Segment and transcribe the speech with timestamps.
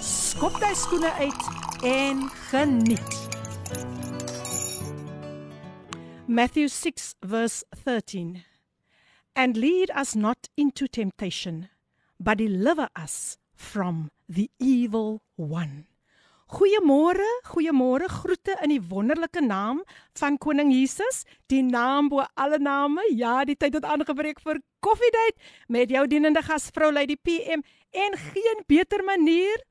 [0.00, 1.42] skop jy skoene uit
[1.84, 3.16] en geniet.
[6.26, 8.44] Matthew 6 verse 13.
[9.36, 11.68] And lead us not into temptation,
[12.18, 15.86] but deliver us from the evil one.
[16.50, 19.84] Goeiemôre, goeiemôre, groete in die wonderlike naam
[20.18, 23.04] van Koning Jesus, die naam bo alle name.
[23.14, 27.62] Ja, die tyd het aangebreek vir Coffee Date met jou dienende gasvrou Lady PM
[27.94, 29.62] en geen beter manier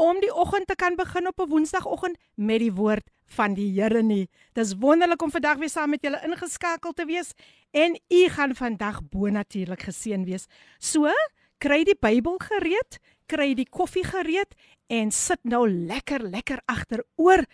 [0.00, 4.02] om die oggend te kan begin op 'n Woensdagoggend met die woord van die Here
[4.02, 4.28] nie.
[4.52, 7.32] Dis wonderlik om vandag weer saam met julle ingeskakel te wees
[7.70, 10.46] en u gaan vandag bo-natuurlik geseën wees.
[10.78, 11.10] So,
[11.58, 14.54] kry die Bybel gereed, kry die koffie gereed
[14.86, 17.44] en sit nou lekker lekker agteroor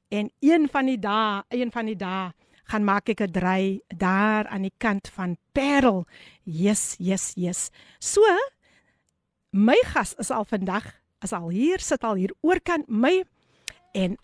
[0.10, 2.32] En een van die dae, een van die dae
[2.72, 6.06] gaan maak ek 'n dry daar aan die kant van Parel.
[6.44, 7.70] Yes, yes, yes.
[8.00, 8.22] So
[9.52, 13.24] my gas is al vandag, is al hier, sit al hier oorkant my
[13.92, 14.18] en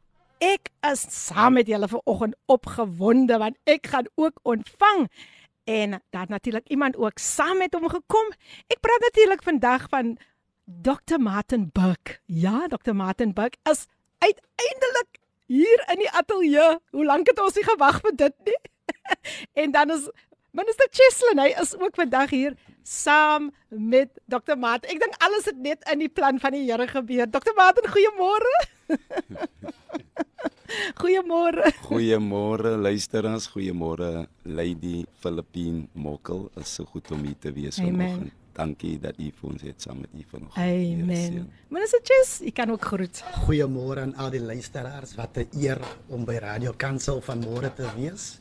[0.43, 5.07] ek is saam met julle vanoggend opgewonde want ek gaan ook ontvang
[5.63, 8.31] en daar natuurlik iemand ook saam met hom gekom.
[8.67, 10.17] Ek praat natuurlik vandag van
[10.65, 11.19] Dr.
[11.19, 12.19] Martin Buck.
[12.25, 12.91] Ja, Dr.
[12.91, 13.85] Martin Buck is
[14.19, 16.79] uiteindelik hier in die ateljee.
[16.91, 18.59] Hoe lank het ons nie gewag vir dit nie?
[19.63, 20.09] en dan is
[20.53, 24.53] Minister Cheslin, hy is ook vandag hier saam met Dr.
[24.59, 24.91] Martin.
[24.93, 27.25] Ek dink alles het net in die plan van die Here gebeur.
[27.31, 27.55] Dr.
[27.57, 28.53] Martin, goeiemôre.
[31.01, 31.69] Goeiemôre.
[31.85, 36.49] Goeiemôre luisteraars, goeiemôre Lady Philippine Mokkel.
[36.55, 38.31] Dit is so goed om hier te wees vanoggend.
[38.53, 40.61] Dankie dat u vir ons het saam met u vanoggend.
[40.61, 41.47] Amen.
[41.73, 43.23] Minister Chess, ek kan ook groet.
[43.45, 45.15] Goeiemôre aan al die luisteraars.
[45.17, 48.39] Wat 'n eer om by Radio Kansel vanmôre te wees.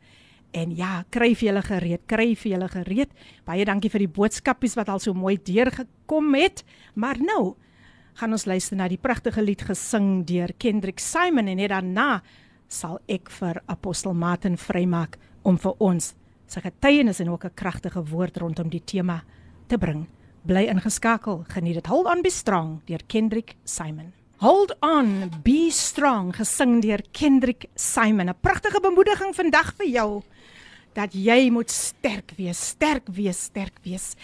[0.57, 3.11] En ja, kry vir julle gereed, kry vir julle gereed.
[3.45, 6.65] Baie dankie vir die boodskapies wat al so mooi deurgekom het.
[6.97, 7.57] Maar nou,
[8.19, 12.23] gaan ons luister na die pragtige lied gesing deur Kendrick Simon en net daarna
[12.69, 15.17] sal ek vir apostel Martin vrymaak
[15.47, 16.13] om vir ons
[16.48, 19.24] sy getuienis en ook 'n kragtige woord rondom die tema
[19.68, 20.08] te bring.
[20.46, 21.44] Bly ingeskakel.
[21.48, 21.88] Geniet dit.
[21.88, 24.14] Hold on be strong deur Kendrick Simon.
[24.38, 28.30] Hold on be strong gesing deur Kendrick Simon.
[28.30, 30.22] 'n Pragtige bemoediging vandag vir jou
[30.99, 34.15] dat jy moet sterk wees, sterk wees, sterk wees.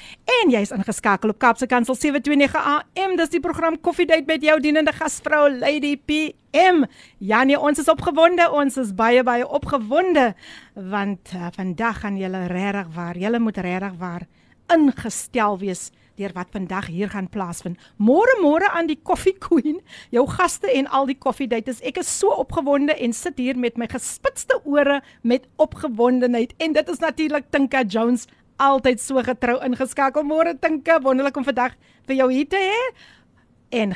[0.41, 3.17] En jy's ingeskakel op Kapse Kansel 729 AM.
[3.21, 6.85] Dis die program Koffiedייט met jou dienende gasvrou Lady PM.
[7.19, 10.33] Ja nee, ons is opgewonde, ons is baie baie opgewonde
[10.75, 14.27] want uh, vandag gaan julle regtig waar, julle moet regtig waar
[14.73, 17.80] ingestel wees deur wat vandag hier gaan plaasvind.
[17.98, 19.80] Môre môre aan die Coffee Queen,
[20.16, 21.82] jou gaste en al die koffiedates.
[21.86, 26.94] Ek is so opgewonde en sit hier met my gespitste ore met opgewondenheid en dit
[26.94, 28.28] is natuurlik Tinka Jones
[28.60, 30.26] altyd so getrou ingeskakel.
[30.28, 31.78] Môre Tinka, wonderlik om vandag
[32.08, 32.82] vir jou hier te hê.
[33.80, 33.96] En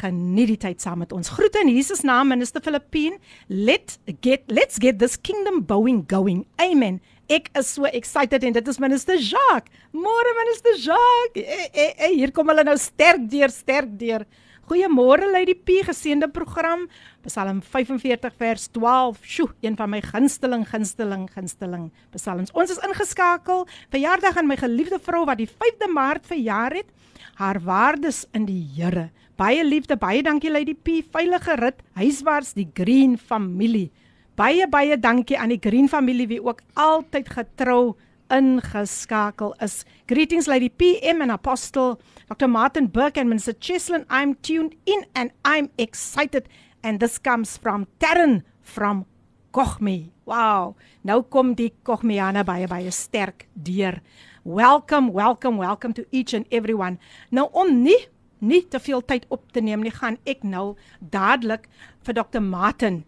[0.00, 1.28] geniet die tyd saam met ons.
[1.36, 3.18] Groete in Jesus naam, minister Filippine.
[3.48, 6.46] Let get let's get this kingdom bowing going.
[6.62, 7.00] Amen.
[7.30, 9.70] Ek is so excited en dit is minister Jacques.
[9.94, 11.38] Môre minister Jacques.
[11.38, 14.24] E, e, e, hier kom hulle nou sterk deur, sterk deur.
[14.66, 16.88] Goeiemôre Lady P, geseënde program.
[17.22, 19.22] Psalm 45 vers 12.
[19.22, 21.86] Sjoe, een van my gunsteling, gunsteling, gunsteling
[22.16, 22.50] psalms.
[22.50, 23.62] Ons is ingeskakel.
[23.94, 26.90] Verjaardag aan my geliefde vrou wat die 5de Maart verjaar het.
[27.38, 29.12] Haar waardes in die Here.
[29.38, 30.98] Baie liefde, baie dankie Lady P.
[31.14, 33.92] Veilige rit huiswaarts die Green familie.
[34.40, 37.92] Baie baie dankie aan die Green familie wie ook altyd getrou
[38.32, 39.82] ingeskakel is.
[40.08, 41.98] Greetings Lady PM and Apostle
[42.30, 42.48] Dr.
[42.48, 44.06] Martin Burke and Minister Cheslin.
[44.08, 46.48] I'm tuned in and I'm excited
[46.82, 49.04] and this comes from Terren from
[49.52, 50.08] Kochme.
[50.24, 50.74] Wow.
[51.04, 54.00] Nou kom die Kochmeane baie baie sterk deur.
[54.44, 56.96] Welcome, welcome, welcome to each and everyone.
[57.28, 58.06] Nou om nie
[58.40, 60.78] nie te veel tyd op te neem nie, gaan ek nou
[61.12, 61.68] dadelik
[62.08, 62.40] vir Dr.
[62.40, 63.02] Martin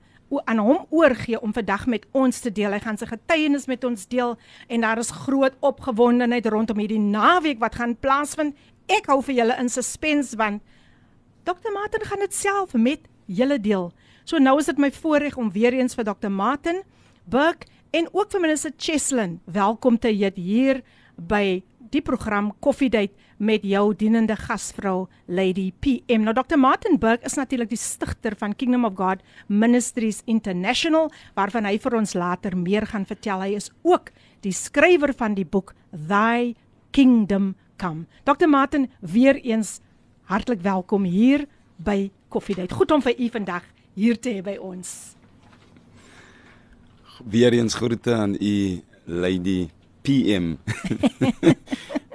[0.45, 2.73] aan hom oorgee om vandag met ons te deel.
[2.73, 4.37] Hy gaan sy getuienis met ons deel
[4.69, 8.57] en daar is groot opgewondenheid rondom hierdie naweek wat gaan plaasvind.
[8.89, 10.63] Ek hou vir julle in suspense want
[11.45, 11.73] Dr.
[11.75, 13.91] Martin gaan dit self met julle deel.
[14.25, 16.31] So nou is dit my voorreg om weer eens vir Dr.
[16.31, 16.83] Martin
[17.25, 20.83] Burke en ook vir minister Cheslin welkom te heet hier
[21.17, 21.63] by
[21.93, 26.23] die program Coffee Date met jou dienende gasvrou Lady PM.
[26.23, 26.57] Nou Dr.
[26.57, 31.97] Martin Burke is natuurlik die stigter van Kingdom of God Ministries International waarvan hy vir
[31.99, 33.43] ons later meer gaan vertel.
[33.43, 34.13] Hy is ook
[34.47, 36.55] die skrywer van die boek Thy
[36.95, 38.07] Kingdom Come.
[38.23, 38.47] Dr.
[38.47, 39.81] Martin, weer eens
[40.31, 41.49] hartlik welkom hier
[41.83, 42.75] by Coffee Date.
[42.75, 43.67] Goed om vir u vandag
[43.99, 45.17] hier te hê by ons.
[47.27, 49.67] Weer eens groete aan u Lady
[50.07, 50.55] PM.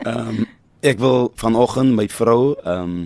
[0.07, 0.56] Ehm um,
[0.87, 2.97] ek wil vanoggend my vrou ehm um,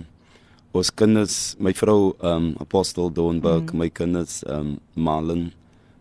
[0.72, 3.78] ons kinders, my vrou ehm um, Apostel Donberg, mm.
[3.80, 5.48] my kinders ehm um, Malen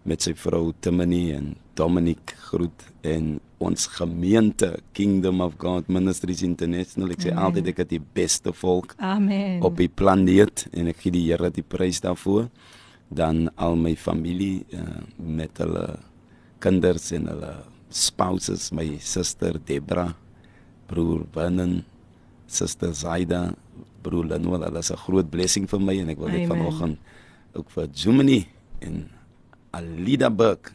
[0.06, 7.14] met sy vrou Timony en Dominic groet en ons gemeente Kingdom of God Ministries International.
[7.16, 7.42] Ek sê mm.
[7.48, 9.60] altyd ek het die beste volk Amen.
[9.66, 12.50] op die planeet en ek gee die Here die prys daarvoor.
[13.10, 15.88] Dan al my familie uh, met hulle
[16.64, 17.56] kinders en hulle
[17.92, 20.12] spouses, my suster Debra,
[20.92, 21.82] broer Winnen,
[22.52, 23.54] suster Zaida,
[24.04, 26.98] broer Lenoel, hulle is 'n groot blessing vir my en ek wil net vanoggend
[27.54, 28.46] ook vir Germany
[28.82, 29.10] en
[29.72, 30.72] Alida Burke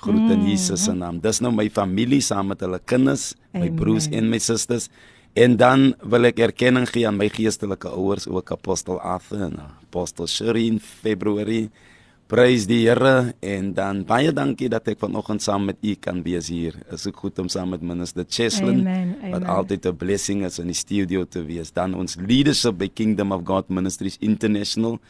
[0.00, 0.48] groet in mm.
[0.48, 1.20] Jesus se naam.
[1.20, 3.76] Dis nou my familie saam met hulle kinders, my Amen.
[3.76, 4.88] broers en my susters.
[5.38, 10.26] En dan wil ek erkenning gee aan my geestelike ouers, ook apostel Arthur en apostel
[10.26, 11.68] Sherin Februarie.
[12.30, 16.46] Prys die Here en dan baie dankie dat ek vanoggend saam met u kan wees
[16.52, 16.76] hier.
[16.94, 18.84] Is ook goed om saam met minister Cheslin
[19.32, 21.72] wat altyd 'n blessing is in die studio te wees.
[21.72, 25.00] Dan ons leadership by Kingdom of God Ministries International.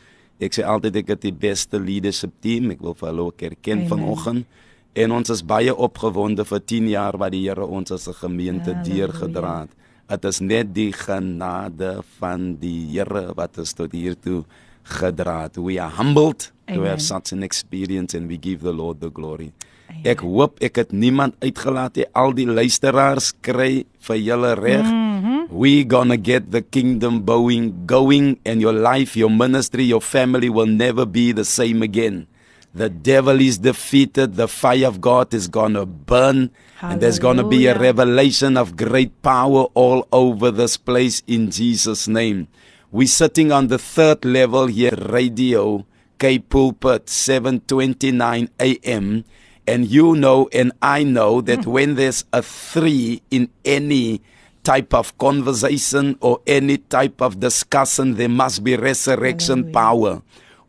[0.40, 2.70] Ek sê altyd ek het die beste leadership team.
[2.70, 4.46] Ek wil vir hulle ook erken vanoggend.
[4.94, 8.72] En ons is baie opgewonde vir 10 jaar wat die Here ons as 'n gemeente
[8.82, 9.70] deurgedra het.
[10.08, 14.44] Dit is net die genade van die Here wat ons tot hier toe
[14.82, 15.56] gedra het.
[15.56, 16.84] We are humbled Amen.
[16.84, 19.52] to have such an experience and we give the Lord the glory.
[19.90, 20.06] Amen.
[20.14, 22.06] Ek hoop ek het niemand uitgelaat nie.
[22.14, 24.86] Al die luisteraars kry vir julle reg.
[24.86, 25.30] Mm -hmm.
[25.50, 30.66] we gonna get the kingdom going, going, and your life, your ministry, your family will
[30.66, 32.26] never be the same again.
[32.72, 34.36] The devil is defeated.
[34.36, 36.50] The fire of God is gonna burn,
[36.80, 42.06] and there's gonna be a revelation of great power all over this place in Jesus'
[42.06, 42.46] name.
[42.92, 45.84] We're sitting on the third level here, radio,
[46.20, 49.24] K Pulpit, 7:29 a.m.
[49.66, 51.70] And you know, and I know that hmm.
[51.70, 54.20] when there's a three in any
[54.62, 60.20] type of conversation or any type of discussion, there must be resurrection power.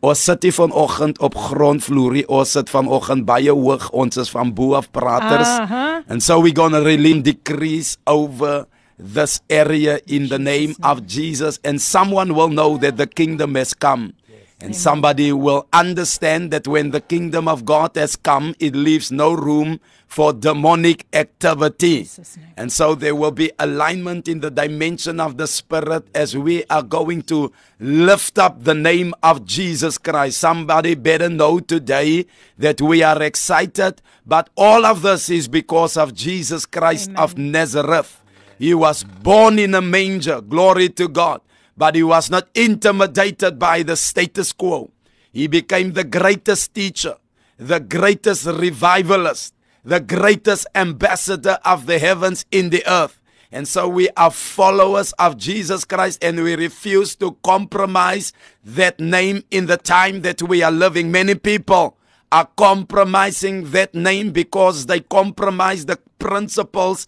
[0.02, 4.72] Ons sit hier vanoggend op grondvloerie, ons sit vanoggend baie hoog, ons is van bo
[4.74, 5.52] af praters.
[5.62, 6.02] Aha.
[6.08, 8.66] And so we're going to release decrease over
[8.98, 13.74] this area in the name of Jesus and someone will know that the kingdom has
[13.74, 14.14] come.
[14.62, 19.32] And somebody will understand that when the kingdom of God has come, it leaves no
[19.32, 22.08] room for demonic activity.
[22.56, 26.82] And so there will be alignment in the dimension of the Spirit as we are
[26.82, 30.38] going to lift up the name of Jesus Christ.
[30.38, 32.26] Somebody better know today
[32.58, 38.20] that we are excited, but all of this is because of Jesus Christ of Nazareth.
[38.60, 40.40] He was born in a manger.
[40.40, 41.40] Glory to God.
[41.76, 44.90] But he was not intimidated by the status quo.
[45.32, 47.16] He became the greatest teacher,
[47.56, 53.18] the greatest revivalist, the greatest ambassador of the heavens in the earth.
[53.50, 58.32] And so we are followers of Jesus Christ and we refuse to compromise
[58.64, 61.10] that name in the time that we are living.
[61.10, 61.98] Many people
[62.30, 67.06] are compromising that name because they compromise the principles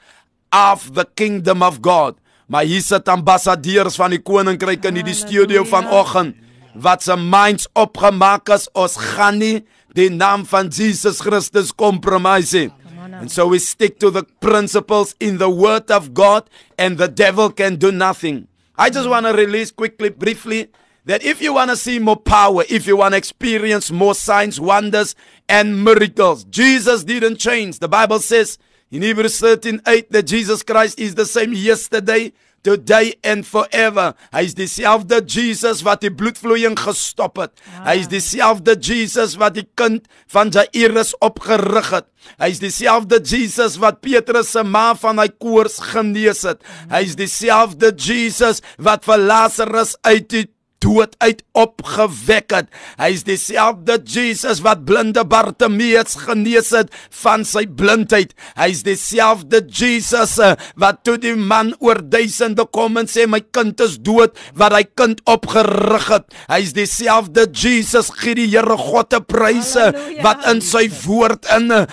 [0.52, 2.16] of the kingdom of God.
[2.46, 6.36] Maar hier sit ambassadeurs van die koninkryk in hierdie studio vanoggend
[6.74, 9.60] wat se minds opgemaak is ons gaan nie
[9.94, 12.72] die naam van Jesus Christus compromise nie.
[13.14, 17.50] And so we stick to the principles in the word of God and the devil
[17.50, 18.48] can do nothing.
[18.76, 20.68] I just want to release quickly briefly
[21.04, 24.58] that if you want to see more power, if you want to experience more signs,
[24.58, 25.14] wonders
[25.48, 27.78] and miracles, Jesus didn't change.
[27.78, 28.58] The Bible says
[28.90, 34.14] in Hebrews 13 8 that Jesus Christ is the same yesterday, today and forever.
[34.32, 37.52] Hy is dieselfde Jesus wat die bloedvloeiing gestop het.
[37.84, 42.08] Hy is dieselfde Jesus wat die kind van Jairus opgerig het.
[42.40, 46.64] Hy is dieselfde Jesus wat Petrus se ma van hy koors genees het.
[46.92, 50.46] Hy is dieselfde Jesus wat vir Lazarus uit die
[50.84, 52.68] dood uit opgewek het.
[53.00, 58.34] Hy is dieselfde Jesus wat blinde Bartimeus genees het van sy blindheid.
[58.58, 63.40] Hy is dieselfde Jesus eh, wat toe die man oor duisende kom en sê my
[63.54, 66.28] kind is dood, wat hy kind opgerig het.
[66.50, 70.22] Hy is dieselfde Jesus gee die Here God te pryse Halleluja.
[70.24, 71.86] wat in sy woord in eh,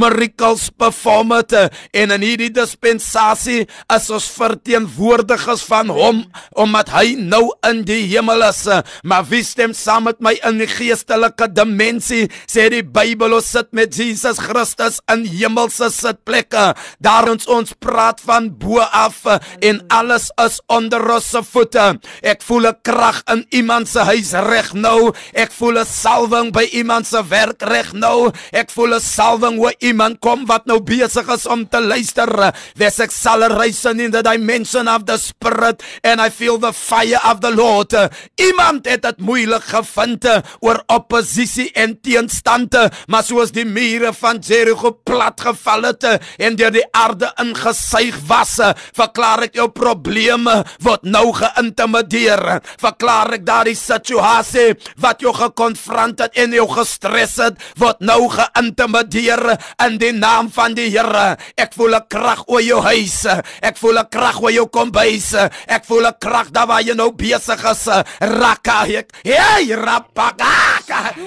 [0.00, 1.68] miracles perform het eh,
[2.02, 6.24] en in hierdie dispensasie is ons verteenwoordigers van hom
[6.58, 10.60] omdat hy nou in die hemel is eh, maar wie stem saam met my in
[10.62, 12.28] die geestelike dimensie?
[12.46, 16.74] Sê die Bybel ons sit met Jesus Christus in hemelse sitplekke.
[17.02, 19.38] Daar ons ons praat van bo af eh,
[19.70, 21.86] en alles is onder ons voete.
[22.22, 25.12] Ek voel 'n krag in iemand se huis reg nou.
[25.32, 28.30] Ek voel 'n salwing by iemand se werk reg nou.
[28.52, 32.52] Ek voel 'n salwing waar iemand kom wat nou besig is om te luister.
[32.76, 37.50] There's acceleration in the dimension of the spirit and I feel the fire of the
[37.50, 37.92] Lord
[38.36, 40.26] iemand het dit moeilik gevind
[40.60, 46.04] oor oppositie en teenstande maar soos die mure van Jericho plat geval het
[46.38, 48.58] en deur die aarde ingesuig was
[48.96, 52.60] verklaar ek jou probleme word nou geïntimideer.
[52.80, 59.44] Verklaar ek daardie situasie wat jou gekonfront het en jou gestres het word nou geïntimideer
[59.86, 61.36] in die naam van die Here.
[61.56, 63.24] Ek voel 'n krag oor jou huis.
[63.62, 65.34] Ek voel 'n krag oor jou kombuis.
[65.66, 67.88] Ek voel 'n krag daar waar jy nou besig is
[68.20, 70.79] raka ek hey rapaka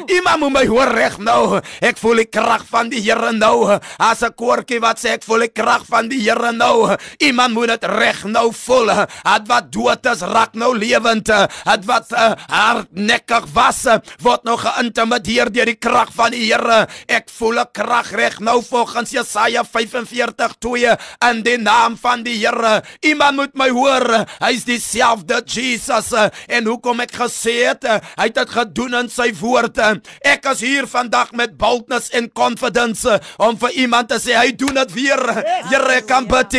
[0.07, 1.59] iemand moet my hoor reg nou.
[1.83, 3.79] Ek voel die krag van die Here nou.
[3.97, 6.95] As 'n koortjie wat sê ek voel die krag van die Here nou.
[7.19, 8.89] Iemand moet dit reg nou voel.
[8.89, 11.27] Het wat dood is raak nou lewend.
[11.27, 13.87] Het wat uh, hardnekkig was
[14.21, 16.87] word nou geïntimideer deur die krag van die Here.
[17.07, 20.97] Ek voel 'n krag reg nou volgens Jesaja 45:2
[21.29, 22.83] in die naam van die Here.
[23.01, 24.25] Iemand moet my hoor.
[24.39, 26.13] Hy's dieselfde Jesus.
[26.47, 29.79] En hoekom ek gesê het hy het dit gedoen in sy woord woord.
[30.25, 34.79] Ek is hier vandag met boldness en confidence om vir iemand te sê hy doen
[34.81, 35.21] dit weer.
[35.69, 36.55] Here kan bid.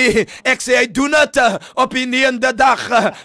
[0.46, 1.40] Ek sê hy doen dit
[1.80, 2.82] op die 9de dag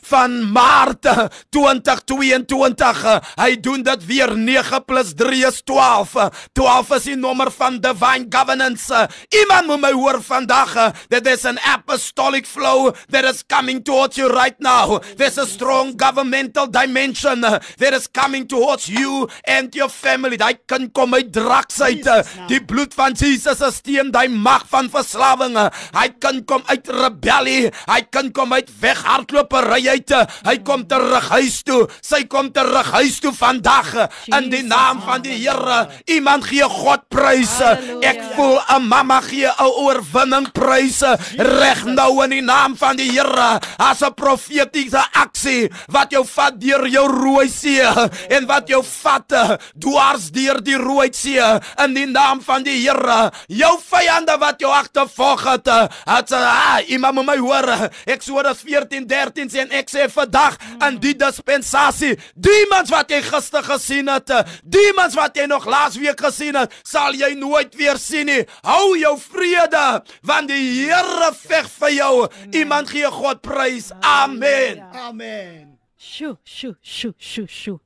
[0.09, 1.07] van Maart
[1.53, 3.03] 2022.
[3.39, 6.17] Hy doen dit weer 9 plus 3 is 12.
[6.57, 9.05] 12 is die nommer van divine governance.
[9.41, 10.75] Iemand moet my hoor vandag.
[11.09, 14.99] That there's an apostolic flow that is coming towards you right now.
[15.17, 19.27] There's a strong governmental dimension that is coming towards you
[19.59, 20.39] and your family.
[20.39, 22.07] Daai kan kom uit draks uit.
[22.49, 25.57] Die bloed van Jesus is teen daai mag van verslawing.
[25.95, 27.69] Hy kan kom uit rebellie.
[27.89, 30.15] Hy kan kom uit weghardlopery uit.
[30.47, 31.81] Hy kom terug huis toe.
[32.05, 33.91] Sy kom terug huis toe vandag
[34.31, 35.87] in die naam van die Here.
[36.11, 37.59] Iemand gee God prys.
[38.03, 41.01] Ek voel 'n mamma gee 'n oorwinning prys
[41.37, 43.59] reg nou in die naam van die Here.
[43.77, 47.81] As 'n profetiese aksie wat jou vat deur jou rooi see
[48.29, 49.48] en wat jou vat
[49.83, 51.41] dwars deur die rooi see
[51.83, 53.31] in die naam van die Here.
[53.51, 55.67] Jou vyande wat jou agtervolg het,
[56.07, 57.67] het ah, iemand moet my hoor.
[58.09, 64.09] Eksodus 14:13 sê en ek sê vandag in die dispensasie, demons wat jy gister gesien
[64.11, 64.31] het,
[64.63, 68.45] demons wat jy nog laasweek gesien het, sal jy nooit weer sien nie.
[68.67, 69.85] Hou jou vrede
[70.27, 72.13] want die Here veg vir jou.
[72.55, 73.91] Iemand gee God prys.
[74.05, 74.83] Amen.
[74.93, 75.77] Amen.
[75.97, 77.79] Sjoe, sjoe, sjoe, sjoe, sjoe.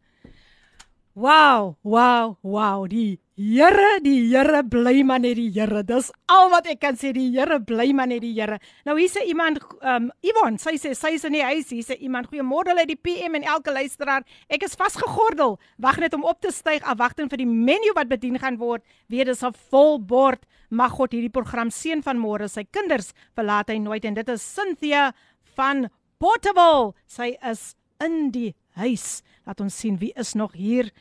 [1.15, 2.87] Wow, wow, wow.
[2.89, 5.83] Die Here, die Here bly maar net die Here.
[5.85, 8.57] Dis al wat ek kan sê, die Here bly maar net die Here.
[8.81, 11.69] Nou hier sê iemand ehm um, Yvonne, sy sê sy is in die huis.
[11.69, 14.25] Hier sê iemand goeiemôre uit die PM en elke luisteraar.
[14.49, 15.59] Ek is vasgegordel.
[15.85, 18.81] Wag net om op te styg, afwagting vir die menu wat bedien gaan word.
[19.05, 20.41] Weer dis 'n vol bord.
[20.71, 22.49] Mag God hierdie program seën van môre.
[22.49, 25.13] Sy kinders verlaat hy nooit en dit is Cynthia
[25.55, 26.95] van Portable.
[27.05, 29.21] Sy is in die huis.
[29.45, 30.91] Laat ons sien wie is nog hier.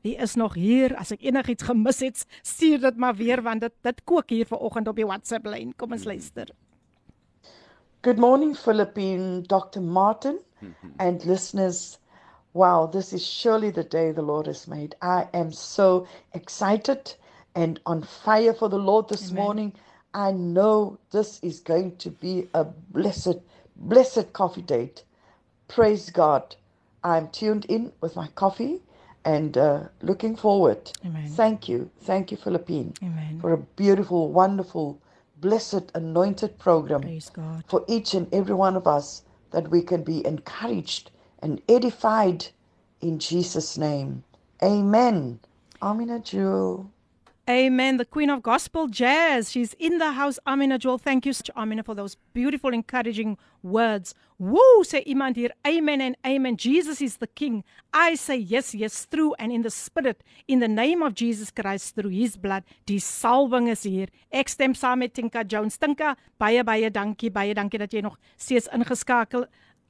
[0.00, 0.96] Wie is nog hier?
[0.96, 4.88] As ek enigiets gemis het, stuur dit maar weer want dit dit kook hier vanoggend
[4.88, 5.74] op die WhatsApp lyn.
[5.76, 6.48] Kom ons luister.
[8.02, 9.82] Good morning, Philippine Dr.
[9.82, 10.38] Martin
[10.98, 11.98] and listeners.
[12.54, 14.96] Wow, this is surely the day the Lord has made.
[15.02, 17.14] I am so excited
[17.54, 19.44] and on fire for the Lord this Amen.
[19.44, 19.72] morning.
[20.14, 23.38] I know this is going to be a blessed,
[23.76, 25.04] blessed coffee date.
[25.68, 26.56] Praise God.
[27.02, 28.80] I'm tuned in with my coffee
[29.24, 30.92] and uh, looking forward.
[31.04, 31.28] Amen.
[31.28, 31.90] Thank you.
[32.02, 33.38] Thank you, Philippine, Amen.
[33.40, 35.00] for a beautiful, wonderful,
[35.38, 37.02] blessed, anointed program
[37.66, 41.10] for each and every one of us that we can be encouraged
[41.42, 42.46] and edified
[43.00, 44.22] in Jesus' name.
[44.62, 45.40] Amen.
[45.82, 46.90] Amina Jewel.
[47.50, 47.96] Amen.
[47.96, 49.50] The Queen of Gospel Jazz.
[49.50, 50.38] She's in the house.
[50.46, 50.98] Amina Joel.
[50.98, 54.14] Thank you, so- Amina, for those beautiful, encouraging words.
[54.38, 55.50] Woo, say iemand hier.
[55.66, 56.56] Amen and amen.
[56.56, 57.64] Jesus is the King.
[57.92, 60.22] I say yes, yes, through and in the Spirit.
[60.46, 62.62] In the name of Jesus Christ, through His blood.
[62.86, 64.06] Die salwing is hier.
[64.30, 65.76] Ek stem saam met Tinka Jones.
[65.76, 67.30] Tinka, baie, baie dankie.
[67.30, 69.46] Baie dankie dat jy nog steeds ingeskakel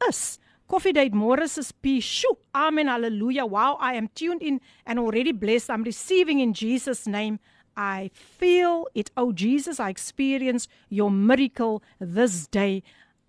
[0.09, 0.39] is.
[0.71, 1.99] Coffee date Morris is P.
[1.99, 2.39] Shoo.
[2.55, 2.87] Amen.
[2.87, 3.45] Hallelujah.
[3.45, 3.77] Wow.
[3.81, 5.69] I am tuned in and already blessed.
[5.69, 7.41] I'm receiving in Jesus' name.
[7.77, 9.11] I feel it.
[9.17, 12.85] Oh, Jesus, I experience your miracle this day.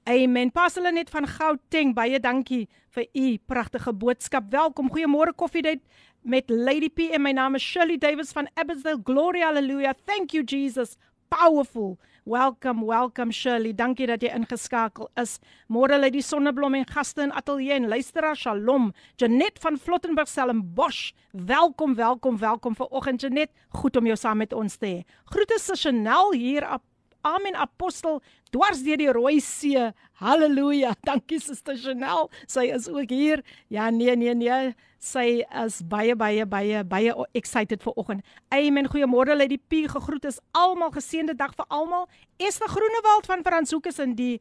[0.07, 0.51] Amen.
[0.51, 4.51] Pastor net van Gauteng, baie dankie vir u pragtige boodskap.
[4.53, 4.93] Welkom.
[4.93, 5.81] Goeiemôre Coffee Date
[6.21, 9.01] met Lady P en my naam is Shirley Davis van Abbotsdale.
[9.03, 9.95] Glory hallelujah.
[10.05, 10.93] Thank you Jesus.
[11.29, 11.97] Powerful.
[12.23, 13.73] Welcome, welcome Shirley.
[13.73, 15.39] Dankie dat jy ingeskakel is.
[15.73, 18.91] Môre lê die sonneblom en gaste in ateljee en luisteraar Shalom.
[19.17, 21.15] Janet van Flottenburg Stellenbosch.
[21.33, 23.49] Welkom, welkom, welkom vir oggend Janet.
[23.73, 24.99] Goed om jou saam met ons te hê.
[25.33, 26.85] Groete se Chanel hier op
[27.21, 29.91] Amen apostel dwars deur die rooi see.
[30.21, 30.95] Halleluja.
[31.07, 32.29] Dankie Suster Chanel.
[32.47, 33.43] Sy is ook hier.
[33.69, 34.73] Ja nee nee nee.
[35.01, 38.25] Sy is baie baie baie baie excited vir oggend.
[38.53, 38.89] Amen.
[38.89, 42.07] Goeiemôre lê die P gegroet is almal geseënde dag vir almal.
[42.37, 44.35] Esther Groenewald van Franshoek is in die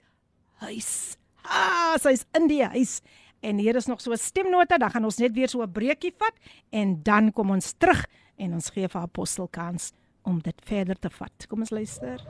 [0.61, 1.17] huis.
[1.49, 3.01] Ah, sy's in die huis.
[3.41, 6.13] En hier is nog so 'n stemnota, dan gaan ons net weer so 'n breekie
[6.19, 6.35] vat
[6.71, 11.11] en dan kom ons terug en ons gee vir apostel kans om dit verder te
[11.11, 11.47] vat.
[11.49, 12.21] Kom ons luister.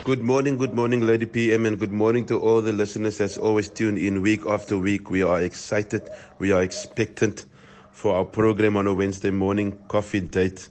[0.00, 3.68] Good morning, good morning, Lady PM, and good morning to all the listeners that's always
[3.68, 5.10] tuned in week after week.
[5.10, 7.46] We are excited, we are expectant
[7.92, 10.70] for our program on a Wednesday morning, Coffee Date.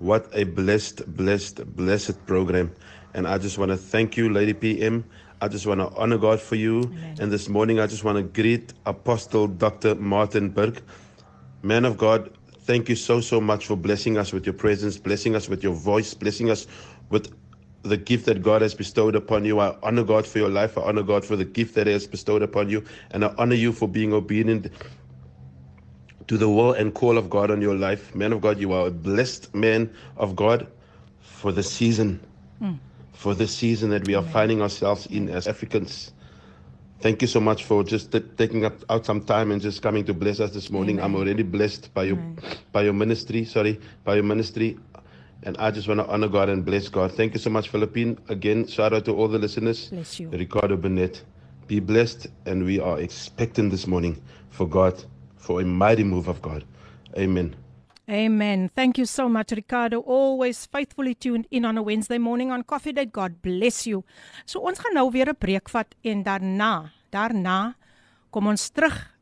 [0.00, 2.72] What a blessed, blessed, blessed program.
[3.14, 5.04] And I just want to thank you, Lady PM.
[5.40, 6.80] I just want to honor God for you.
[6.80, 7.16] Amen.
[7.20, 9.94] And this morning, I just want to greet Apostle Dr.
[9.94, 10.82] Martin Burke.
[11.62, 15.36] Man of God, thank you so, so much for blessing us with your presence, blessing
[15.36, 16.66] us with your voice, blessing us
[17.10, 17.32] with
[17.82, 19.60] the gift that God has bestowed upon you.
[19.60, 20.78] I honor God for your life.
[20.78, 22.84] I honor God for the gift that He has bestowed upon you.
[23.10, 24.68] And I honor you for being obedient
[26.28, 28.14] to the will and call of God on your life.
[28.14, 30.66] Man of God, you are a blessed man of God
[31.20, 32.20] for the season,
[32.60, 32.78] mm.
[33.12, 34.32] for the season that we are Amen.
[34.32, 36.12] finding ourselves in as Africans.
[37.00, 40.04] Thank you so much for just t- taking up, out some time and just coming
[40.04, 41.00] to bless us this morning.
[41.00, 41.04] Amen.
[41.04, 42.38] I'm already blessed by your Amen.
[42.70, 43.44] by your ministry.
[43.44, 44.78] Sorry, by your ministry.
[45.44, 47.12] And I just want to honor God and bless God.
[47.12, 48.18] Thank you so much, Philippine.
[48.28, 49.88] Again, shout out to all the listeners.
[49.88, 50.28] Bless you.
[50.28, 51.24] Ricardo Bennett.
[51.66, 55.04] Be blessed, and we are expecting this morning for God,
[55.36, 56.64] for a mighty move of God.
[57.16, 57.54] Amen.
[58.10, 58.70] Amen.
[58.74, 60.00] Thank you so much, Ricardo.
[60.00, 63.12] Always faithfully tuned in on a Wednesday morning on Coffee Date.
[63.12, 64.04] God bless you.
[64.44, 67.74] So ons gaan nou weer 'n breek vat en daarna, daarna
[68.30, 69.14] kom ons terug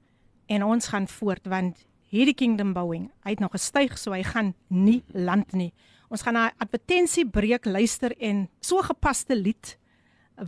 [0.48, 4.54] en ons gaan voort want hierdie kingdom bouing, hy het nog gestyg so hy gaan
[4.68, 5.72] nie land nie.
[6.10, 9.76] Ons gaan na advertensie breek luister en so gepaste lied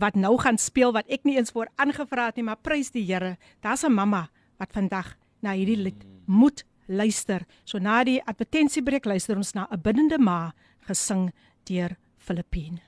[0.01, 3.05] wat nou gaan speel wat ek nie eens voor aangevra het nie, maar prys die
[3.05, 3.37] Here.
[3.61, 7.45] Daar's 'n mamma wat vandag na hierdie lied moet luister.
[7.63, 11.31] So na die advertensiebreek luister ons na 'n biddende ma gesing
[11.63, 12.81] deur Filippine.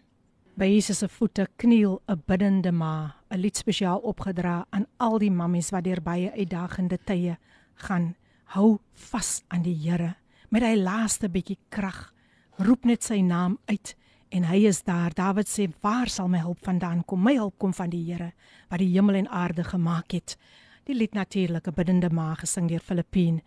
[0.58, 5.32] By Jesus se voete kniel 'n biddende ma, 'n lied spesiaal opgedra aan al die
[5.32, 7.38] mammies wat deur baie uitdagende tye
[7.76, 8.16] gaan.
[8.44, 10.16] Hou vas aan die Here
[10.50, 12.15] met hy laaste bietjie krag.
[12.58, 13.96] Roep net sy naam uit
[14.30, 15.12] en hy is daar.
[15.14, 17.24] Dawid sê: "Waar sal my hulp vandaan kom?
[17.24, 18.34] My hulp kom van die Here
[18.70, 20.38] wat die hemel en aarde gemaak het."
[20.86, 23.42] Die lied natuurlik 'n biddende ma gesing deur Filippine.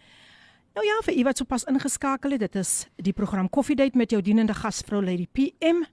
[0.74, 4.10] Nou ja, vir u wat sopas ingeskakel het, dit is die program Coffee Date met
[4.10, 5.84] jou dienende gasvrou Lady PM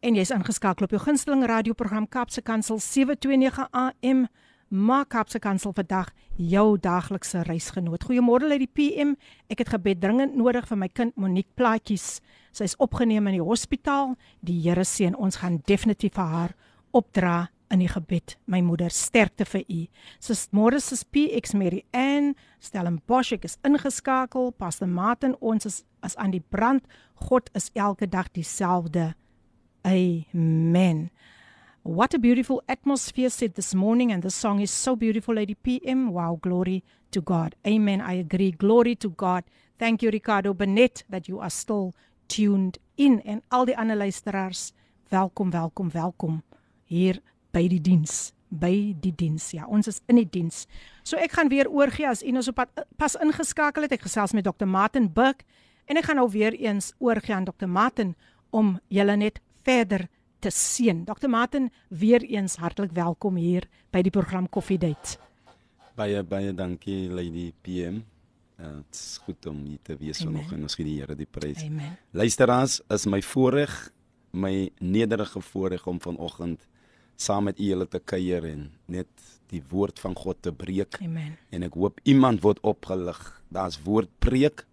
[0.00, 4.26] en jy's ingeskakel op jou gunsteling radioprogram Kapse Kansel 729 AM.
[4.72, 8.06] Maak Kapse Kansel vandag jou daglikse reisgenoot.
[8.08, 9.10] Goeiemôre Lady PM.
[9.52, 12.22] Ek het gebed dringend nodig vir my kind Monique Plaatjies.
[12.56, 14.14] Sy's opgeneem in die hospitaal.
[14.40, 16.56] Die Here seën ons gaan definitief vir haar
[16.96, 18.38] opdra in die gebed.
[18.48, 19.82] My moeder, sterkte vir u.
[20.24, 24.54] Sis môre sis PX Mary Ann, Stellenbosch is ingeskakel.
[24.56, 26.88] Pastor Martin, ons is as aan die brand.
[27.28, 29.12] God is elke dag dieselfde.
[29.84, 31.10] Amen.
[31.84, 36.12] What a beautiful atmosphere said this morning and the song is so beautiful Lady PM.
[36.12, 37.56] Wow, glory to God.
[37.66, 38.00] Amen.
[38.00, 38.52] I agree.
[38.52, 39.42] Glory to God.
[39.80, 41.92] Thank you Ricardo Benet that you are still
[42.28, 44.72] tuned in en al die ander luisteraars.
[45.08, 46.42] Welkom, welkom, welkom
[46.84, 47.18] hier
[47.50, 50.66] by die diens by die diens ja ons is in die diens
[51.02, 54.44] so ek gaan weer oorgie as u nou so pas ingeskakel het ek gesels met
[54.44, 55.42] Dr Martin Buck
[55.88, 58.12] en ek gaan nou weer eens oorgie aan Dr Martin
[58.52, 60.06] om julle net verder
[60.42, 65.20] te sien Dr Martin weer eens hartlik welkom hier by die program Coffee Date
[65.94, 68.02] baie baie dankie lady PM
[68.62, 70.62] Ja, dit is goed om hier te wees vanoggend.
[70.62, 71.64] Ons gee die Here die prys.
[71.64, 71.96] Amen.
[72.14, 73.72] Luisteraars, is my voorreg,
[74.30, 76.68] my nederige voorreg om vanoggend
[77.16, 79.08] saam met u julle te kuier en net
[79.52, 80.98] die woord van God te breek.
[81.02, 81.34] Amen.
[81.50, 83.18] En ek hoop iemand word opgelig.
[83.52, 84.64] Daar's woord preek.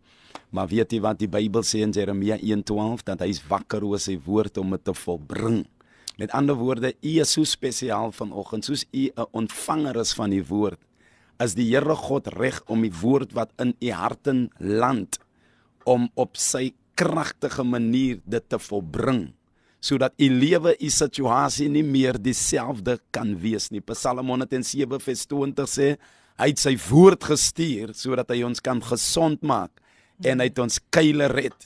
[0.50, 4.02] Maar weet jy wat die Bybel sê in Jeremia 1:12 dat hy is wakker oor
[4.02, 5.66] sy woord om dit te volbring.
[6.18, 10.44] Met ander woorde, u is so spesiaal vanoggend soos u 'n ontvanger is van die
[10.44, 10.80] woord.
[11.40, 15.20] As die Here God reg om die woord wat in u harten land
[15.86, 19.34] om op sy kragtige manier dit te volbring
[19.80, 23.80] sodat u lewe, u situasie nie meer dieselfde kan wees nie.
[23.80, 25.94] Psalm 107 vers 20 sê
[26.40, 29.72] hy het sy woord gestuur sodat hy ons kan gesond maak
[30.24, 31.58] en hy het ons kuile red.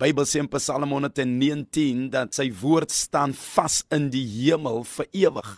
[0.00, 5.50] Bybel sê in Psalm 119 dat sy woord staan vas in die hemel vir ewig.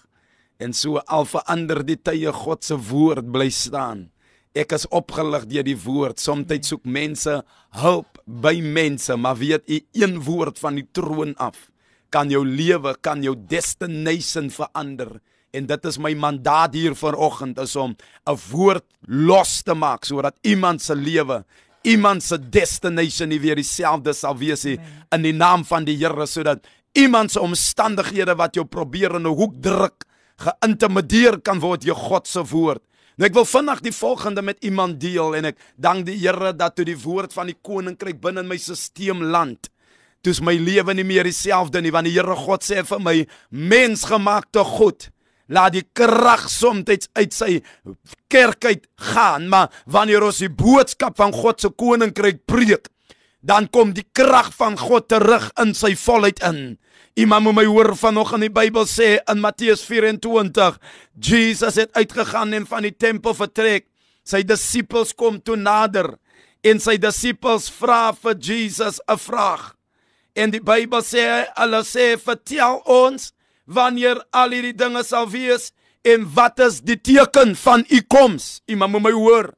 [0.58, 4.08] En so al verander die tye God se woord bly staan.
[4.54, 6.20] Ek is opgelig deur die woord.
[6.20, 7.38] Somstyds soek mense
[7.78, 11.70] hulp by mense, maar weet u een woord van die troon af
[12.12, 15.16] kan jou lewe, kan jou destination verander.
[15.52, 17.96] En dit is my mandaat hier vanoggend is om
[18.28, 21.44] 'n woord los te maak sodat iemand se lewe,
[21.84, 24.78] iemand se destination nie weer dieselfde sal wees nie
[25.12, 26.64] in die naam van die Here sodat
[26.98, 30.04] iemand se omstandighede wat jou probeer in 'n hoek druk,
[30.38, 32.82] geïntimideer kan word deur God se woord.
[33.16, 36.76] Nou ek wil vinnig die volgende met iemand deel en ek dank die Here dat
[36.76, 39.68] toe die woord van die koninkryk binne in my stelsel land
[40.22, 43.16] toe's my lewe nie meer dieselfde nie want die Here God sê vir my
[43.50, 45.08] mensgemaakte God
[45.46, 47.60] laat die krag soms uit sy
[48.28, 52.92] kerk uit gaan maar wanneer ons die boodskap van God se koninkryk preek
[53.42, 56.78] dan kom die krag van God terug in sy volheid in.
[57.18, 60.78] Iemand moet my hoor vanoggend die Bybel sê in Matteus 24
[61.20, 63.88] Jesus het uitgegaan en van die tempel vertrek.
[64.24, 66.14] Sy disippels kom toe nader
[66.64, 69.74] en sy disippels vra vir Jesus 'n vraag.
[70.34, 73.32] En die Bybel sê hulle sê vertel ons
[73.64, 75.70] wanneer al hierdie dinge sal wees
[76.02, 78.60] en wat is die teken van u koms?
[78.66, 79.52] Iemand moet my hoor.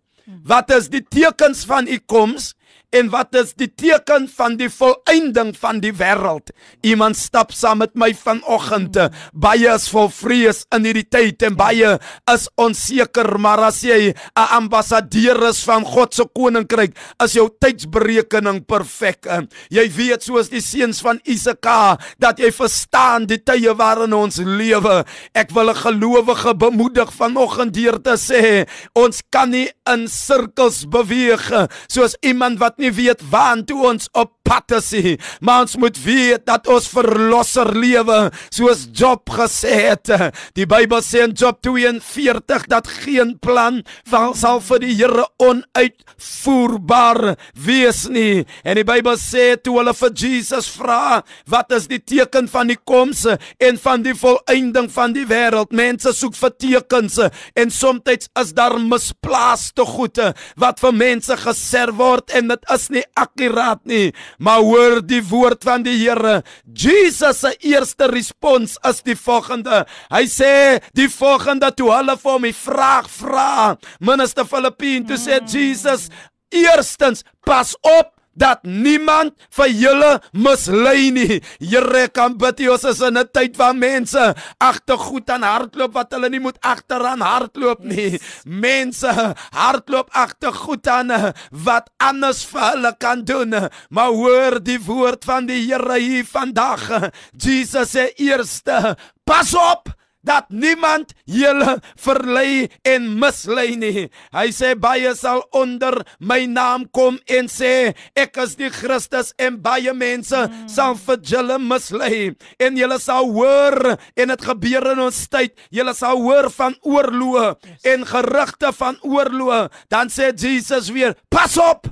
[0.44, 2.54] Wat is die tekens van u koms?
[2.94, 6.52] En wat is die teken van die volëinding van die wêreld?
[6.86, 9.00] Iemand stap saam met my vanoggend.
[9.34, 11.96] Baie is vol vrees in hierdie tyd en baie
[12.30, 18.64] is onseker, maar as jy 'n ambassadeur is van God se koninkryk, is jou tydsberekening
[18.66, 19.26] perfek.
[19.70, 25.04] Jy weet soos die seuns van Isaka dat jy verstaan die tye waarin ons lewe.
[25.34, 31.68] Ek wil 'n gelowige bemoedig vanoggend deur te sê, ons kan nie in sirkels beweeg
[31.88, 36.44] soos iemand wat nie weet waantoe ons op pad is nie, maar ons moet weet
[36.46, 40.10] dat ons verlosser lewe, soos Job gesê het.
[40.58, 47.36] Die Bybel sê in Job 42 dat geen plan van sal vir die Here onuitvoerbaar
[47.66, 48.44] wees nie.
[48.64, 52.78] En die Bybel sê toe hulle vir Jesus vra, wat is die teken van die
[52.78, 55.72] koms en van die volëinding van die wêreld?
[55.72, 57.18] Mense soek vir tekens
[57.56, 63.04] en soms is daar misplaaste goede wat vir mense geser word en dit is nie
[63.18, 66.42] akkuraat nie, maar hoor die woord van die Here.
[66.66, 69.84] Jesus se eerste respons is die volgende.
[70.12, 70.52] Hy sê
[70.96, 73.74] die volgende toe hulle vir hom die vraag vra.
[74.00, 76.10] Minister Filippin toe sê Jesus
[76.54, 81.40] Eerstens, pas op dat niemand vir julle mislei nie.
[81.60, 85.94] Here kan bid jy ons is in 'n tyd waar mense agter goed aan hardloop
[85.94, 88.20] wat hulle nie moet agteraan hardloop nie.
[88.44, 93.54] Mense hardloop agter goed aan wat anders vir hulle kan doen.
[93.90, 97.10] Maar hoor die woord van die Here hier vandag.
[97.44, 99.88] Jesus sê eerste, pas op
[100.24, 104.06] dat niemand julle verlei en mislei nie.
[104.34, 109.60] Hy sê baie sal onder my naam kom en sê ek is die Christus en
[109.64, 110.66] baie mense mm.
[110.72, 115.54] sal vir julle mislei en julle sal hoor en dit gebeur in ons tyd.
[115.74, 117.80] Julle sal hoor van oorloë yes.
[117.94, 119.62] en gerugte van oorloë.
[119.92, 121.88] Dan sê Jesus weer: Pas op.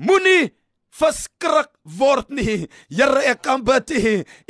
[0.00, 0.50] Moenie
[1.00, 2.66] verskrik word nie.
[2.92, 3.90] Here, ek kan bid.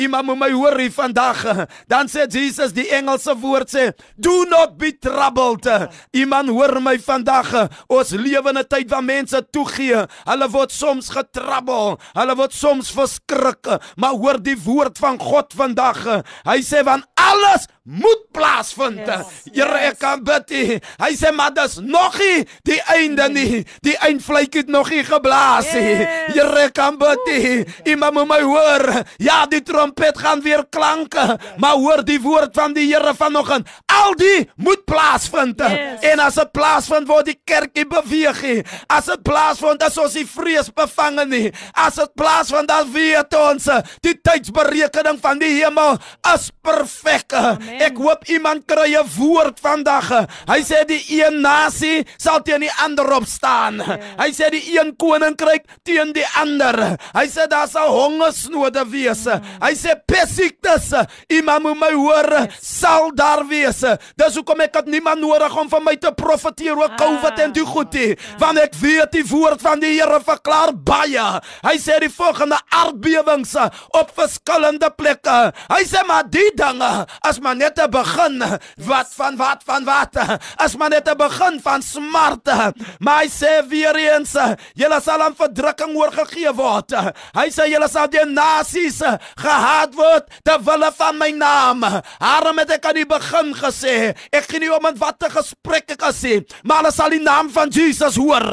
[0.01, 1.45] Iemand moet my hoor hier vandag.
[1.90, 5.66] Dan sê Jesus die Engelse woord sê, "Do not be troubled."
[6.12, 7.71] Iemand hoor my vandag.
[7.88, 10.07] Ons lewe in 'n tyd waar mense toegee.
[10.25, 11.99] Hulle word soms getrabbel.
[12.14, 13.66] Hulle word soms verskrik.
[13.97, 16.23] Maar hoor die woord van God vandag.
[16.45, 19.03] Hy sê van alles moet plaasvind.
[19.50, 19.87] Here, yes.
[19.90, 20.53] ek kan bid.
[21.00, 23.62] Hy sê maar dis nog nie die einde nie.
[23.83, 25.96] Die eindvlek het nog nie geblaas nie.
[25.98, 26.37] Yes.
[26.37, 27.64] Here, kan bid nie.
[27.90, 28.87] Iemand moet my hoor.
[29.22, 33.68] Ja, die trompet gaan weer klanke, maar hoor die woord van die Here vanoggend.
[33.90, 35.59] Al die moet plaasvind.
[35.61, 36.07] Yes.
[36.12, 38.57] En as dit plaasvind word die kerk nie beweeg nie.
[38.90, 41.50] As dit plaasvind as ons die vrees bevange nie.
[41.74, 43.66] As dit plaasvind dan weet ons
[44.05, 45.98] die tydsberekening van die hemel
[46.35, 47.35] is perfek.
[47.81, 50.29] Ek hoop iemand kry 'n woord vandag.
[50.45, 53.81] Hy sê die een nasie sal teen die ander opstaan.
[53.81, 54.05] Yes.
[54.21, 56.99] Hy sê die een koninkryk teen die ander.
[57.14, 59.25] Hy sê daar sal hongersnode wees.
[59.61, 60.93] Hy sê pesiektes,
[61.29, 63.81] iemand moet my hoor, sal daar wees.
[64.16, 67.64] Dis hoekom ek het niemand nodig om vir my te profeteer oor COVID en die
[67.64, 71.40] goedie, want ek weet die woord van die Here verklaar baie.
[71.64, 73.57] Hy sê die volgende aardbewings
[73.97, 75.53] op verskillende plekke.
[75.69, 78.40] Hy sê maar die dinge as maar net te begin
[78.88, 80.16] wat van wat van wat
[80.56, 82.72] as maar net te begin van smarte.
[83.11, 84.33] Hy sê weer eens,
[84.78, 86.94] julle sal aan verdrukking oorgegee word.
[87.37, 89.00] Hy sê julle sal deur nasies
[89.40, 91.85] gehaat word ter wille van my naam.
[92.20, 93.94] Daarom het ek aan die begin gesê,
[94.33, 97.50] ek gee nie om met watter gesprek ek is nie, maar hulle sal die naam
[97.52, 98.46] van Jesus hoor.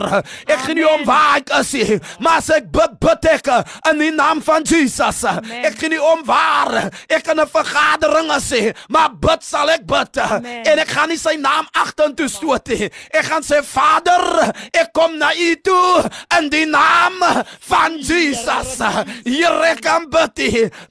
[0.48, 3.52] Ek gee nie om waar ek is nie, maar as ek bid, bid ek
[3.92, 5.24] in die naam van Jesus.
[5.28, 5.66] Amen.
[5.68, 9.86] Ek gee nie om waar ek in 'n vergadering is nie, maar bid sal ek
[9.88, 10.18] bid.
[10.24, 10.64] Amen.
[10.66, 12.90] En ek gaan nie sy naam agtertoe stoot nie.
[13.14, 14.24] Ek gaan sê Vader,
[14.74, 16.08] ek kom na U toe
[16.40, 17.22] in die naam
[17.70, 18.78] van Jesus.
[19.28, 20.42] Here kan bid.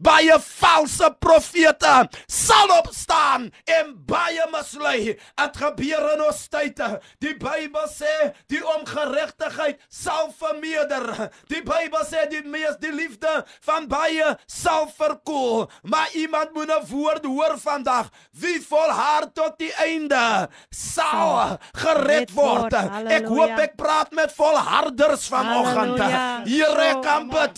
[0.02, 1.94] Baie valse profete
[2.30, 5.16] sal opstaan en baie mislei.
[5.16, 6.82] Dit gebeur in ons tyd.
[7.22, 8.14] Die Bybel sê
[8.52, 11.30] die ongeregtigheid sal vermeerder.
[11.50, 15.66] Die Bybel sê die mees die liefde van baie sal verkoel.
[15.82, 17.95] Maar iemand moet 'n woord hoor vandag.
[18.40, 22.74] Wie volhard tot die einde sal gered word.
[23.12, 26.00] Ek hoop ek praat met volharders vanoggend.
[26.46, 26.90] Here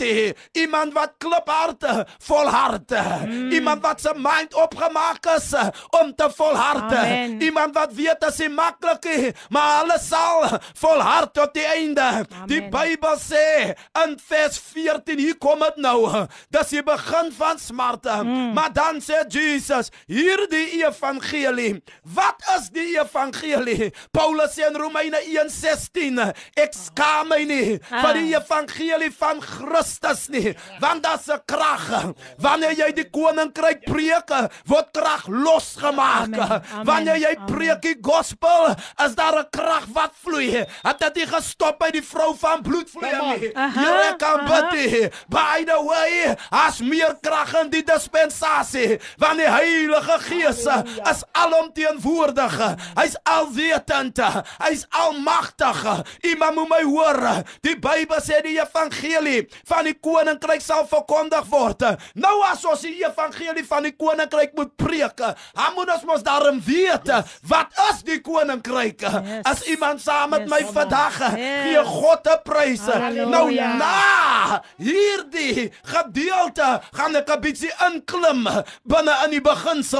[0.04, 0.34] hê.
[0.62, 3.02] Iemand wat klipharte, volharte.
[3.26, 3.50] Mm.
[3.52, 5.52] Iemand wat se mind opgemaak is
[6.00, 6.96] om te volharte.
[6.96, 7.40] Amen.
[7.42, 12.00] Iemand wat weet dit maklik is, maar alles sal volhard tot die einde.
[12.02, 12.46] Amen.
[12.50, 13.74] Die Bybel sê
[14.04, 16.26] in vers 14 hier kom dit nou.
[16.54, 18.20] Dis die begin van smarte.
[18.22, 18.52] Mm.
[18.56, 19.90] Maar dan sê Jesus,
[20.28, 21.82] hierdie evangelie.
[22.14, 23.90] Wat is die evangelie?
[24.12, 26.18] Paulus sê in Romeine 1:16,
[26.56, 28.02] ek skaam my nie Ah.
[28.02, 32.14] vir die evangelie van Christus nie, want daar's 'n krag.
[32.38, 34.28] Wanneer jy die koninkryk preek,
[34.66, 36.36] word krag losgemaak.
[36.84, 40.66] Wanneer jy preek die gospel, is daar 'n krag wat vloei.
[40.84, 43.52] Het dit nie gestop by die vrou van bloedvloei nie.
[43.54, 45.12] Here kan bid.
[45.28, 50.64] By the way, as meer krag in die dispensasie, want die Heilige Gees
[51.10, 52.56] is alomteenwoordig.
[52.98, 54.18] Hy's alwetend.
[54.58, 55.84] Hy's almagtig.
[56.22, 57.20] Iemand moet my hoor.
[57.64, 61.82] Die Bybel sê die evangelie van die koninkryk sal verkondig word.
[62.14, 66.60] Nou as ons die evangelie van die koninkryk moet preek, dan moet ons mos daarom
[66.64, 67.08] weet
[67.48, 69.00] wat is die koninkryk?
[69.00, 69.44] Yes.
[69.44, 70.50] As iemand saam met Yes.
[70.50, 71.62] my vandag Yes.
[71.64, 72.86] gee God 'n prys.
[73.28, 78.48] Nou na hierdie gedeelte gaan ek 'n bietjie inklim
[78.84, 79.40] binne in die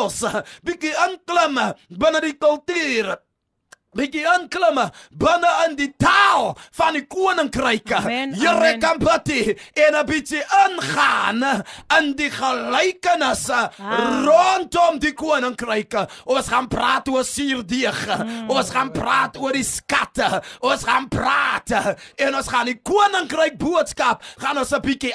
[0.09, 1.59] beginsels, bietjie inklim
[1.99, 3.16] binne die kultuur.
[3.97, 4.79] Bietjie inklim
[5.18, 7.97] binne in die taal van die koninkryke.
[7.97, 9.29] Amen, Here kan bid
[9.75, 11.64] en 'n bietjie ingaan
[11.99, 14.25] in die gelykenisse Ah.
[14.25, 16.07] rondom die koninkryke.
[16.27, 18.05] Ons gaan praat oor suurdeeg.
[18.07, 18.51] Hmm.
[18.51, 20.42] Ons gaan praat oor die skatte.
[20.61, 21.71] Ons gaan praat
[22.16, 25.14] en ons gaan die koninkryk boodskap gaan ons 'n bietjie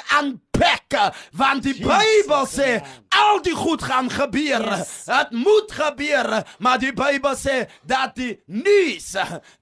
[0.54, 2.78] aanpak want die Bybel sê
[3.14, 4.64] al die goed gaan gebeur.
[4.64, 5.04] Yes.
[5.06, 9.14] Dit moet gebeur, maar die Bybel sê dat die nuus,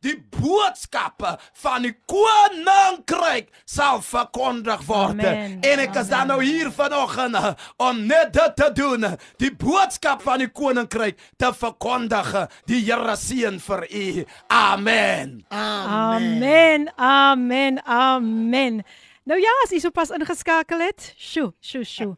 [0.05, 5.21] die boodskappe van die koninkryk sal verkondig word.
[5.21, 5.59] Amen.
[5.61, 9.07] En ek is dan nou hier vanoggend uh, om net dit te doen,
[9.43, 12.33] die boodskap van die koninkryk te verkondig.
[12.69, 14.25] Die Here seën vir u.
[14.53, 15.43] Amen.
[15.53, 16.89] Amen.
[16.97, 17.81] Amen.
[17.87, 18.83] Amen.
[19.25, 21.13] Nou ja, as jy sopas ingeskakel het.
[21.15, 22.15] Sjoe, sjoe, sjoe.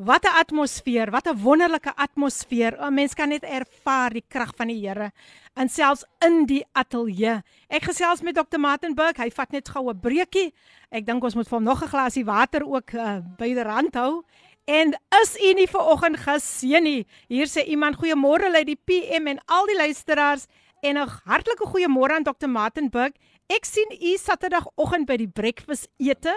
[0.00, 2.78] Wat 'n atmosfeer, wat 'n wonderlike atmosfeer.
[2.80, 5.12] 'n Mens kan net ervaar die krag van die Here
[5.54, 7.42] en selfs in die ateljee.
[7.68, 8.58] Ek gesels met Dr.
[8.58, 9.22] Martin Burke.
[9.22, 10.54] Hy vat net gou 'n breekie.
[10.90, 14.22] Ek dink ons moet vir hom nog 'n glasie water ook uh, byderhand hou.
[14.64, 17.06] En is u nie ver oggend geseën nie?
[17.28, 20.46] Hier sê iemand goeiemôre uit die PM en al die luisteraars
[20.80, 22.48] en 'n hartlike goeiemôre aan Dr.
[22.48, 23.18] Martin Burke.
[23.50, 26.36] Ek sien u Saterdagoggend by die breakfast ete.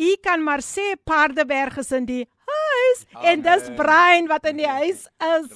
[0.00, 3.76] U kan maar sê Paardeberg is in die huis en dis Amen.
[3.76, 5.50] Brian wat in die huis is.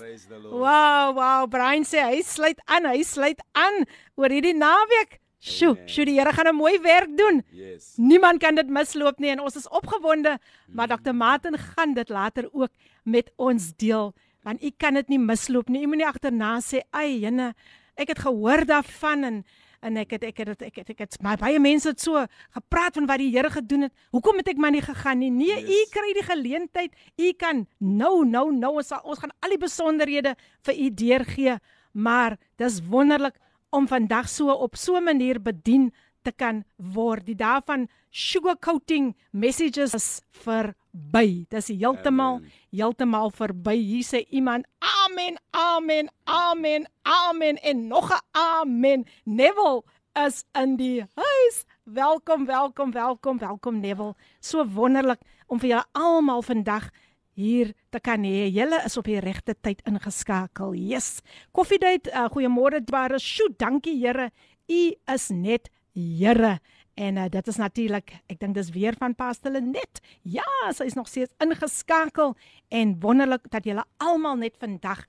[0.45, 3.85] Wow, wow, Brian sê hy sluit aan, hy sluit aan
[4.21, 5.19] oor hierdie naweek.
[5.41, 5.89] Sjoe, Amen.
[5.89, 7.43] sjoe, die Here gaan 'n mooi werk doen.
[7.53, 7.95] Yes.
[7.97, 11.13] Niemand kan dit misloop nie en ons is opgewonde, maar Dr.
[11.13, 12.71] Martin gaan dit later ook
[13.05, 15.83] met ons deel want u kan dit nie misloop nie.
[15.85, 17.55] U moenie agterna sê, "Ag, jene,
[17.97, 19.45] ek het gehoor daarvan en
[19.83, 22.25] en ek het ek het ek het, ek het, maar baie mense het so
[22.57, 23.93] gepraat van wat die Here gedoen het.
[24.13, 25.31] Hoekom het ek maar nie gegaan nie?
[25.31, 25.91] Nee, u Yes.
[25.91, 26.93] kry die geleentheid.
[27.19, 31.59] U kan nou nou nou ons sal, ons gaan al die besonderhede vir u deurgee,
[31.93, 33.39] maar dis wonderlik
[33.71, 35.93] om vandag so op so 'n manier bedien
[36.26, 37.26] te kan word.
[37.26, 40.10] Die daarvan sugarcoating messages is
[40.44, 41.46] verby.
[41.50, 42.52] Dis heeltemal Amen.
[42.72, 43.76] heeltemal verby.
[43.78, 49.06] Hier sê iemand amen, amen, amen, amen en nog 'n amen.
[49.24, 49.84] Neville
[50.16, 51.66] is in die huis.
[51.84, 54.16] Welkom, welkom, welkom, welkom Neville.
[54.40, 56.90] So wonderlik om vir julle almal vandag
[57.36, 58.48] hier te kan hê.
[58.50, 60.74] Julle is op die regte tyd ingeskakel.
[60.74, 61.22] Yes.
[61.52, 63.20] Koffiedייט, uh, goeiemôre Dware.
[63.20, 64.32] Sjoe, dankie Here.
[64.68, 64.82] U
[65.14, 66.59] is net Here.
[66.95, 70.01] En uh, dit is natuurlik, ek dink dis weer van Pastor Lenet.
[70.23, 72.37] Ja, sy is nog steeds ingeskakel
[72.69, 75.05] en wonderlik dat julle almal net vandag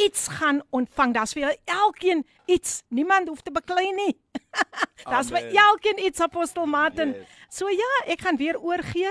[0.00, 1.14] iets gaan ontvang.
[1.14, 2.82] Daar's vir elkeen iets.
[2.88, 4.14] Niemand hoef te beklei nie.
[5.10, 7.08] Daar's vir elkeen iets Apostel Martin.
[7.16, 7.26] Yes.
[7.48, 9.10] So ja, ek gaan weer oorgee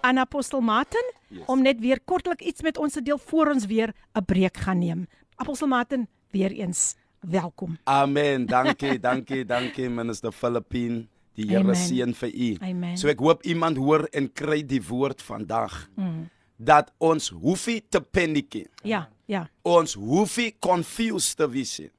[0.00, 1.44] aan Apostel Martin Yes.
[1.46, 4.78] om net weer kortlik iets met ons te deel voor ons weer 'n breek gaan
[4.78, 5.06] neem.
[5.36, 7.78] Apostel Martin, weer eens welkom.
[7.84, 8.46] Amen.
[8.46, 11.06] Dankie, dankie, dankie minister Philippine.
[11.38, 12.50] Die Here seën vir u.
[12.66, 12.96] Amen.
[12.98, 15.76] So ek hoop iemand hoor en kry die woord vandag.
[15.94, 16.26] Mm.
[16.60, 18.66] Dat ons hoef nie te paniekie.
[18.84, 19.46] Ja, ja.
[19.64, 21.90] Ons hoef nie confused te wees nie.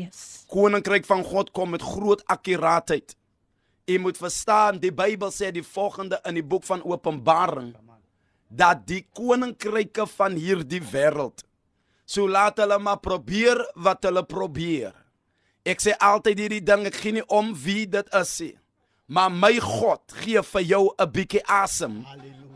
[0.00, 0.44] Yes.
[0.50, 3.14] Koninkryk van God kom met groot akkuraatheid.
[3.90, 7.72] U moet verstaan, die Bybel sê die volgende in die boek van Openbaring
[8.50, 11.44] dat die koninkryke van hierdie wêreld
[12.10, 14.94] so laat hulle maar probeer wat hulle probeer.
[15.68, 18.56] Ek sê altyd hierdie ding, ek gee nie om wie dit is nie.
[19.10, 22.06] Maar my God gee vir jou 'n bietjie asem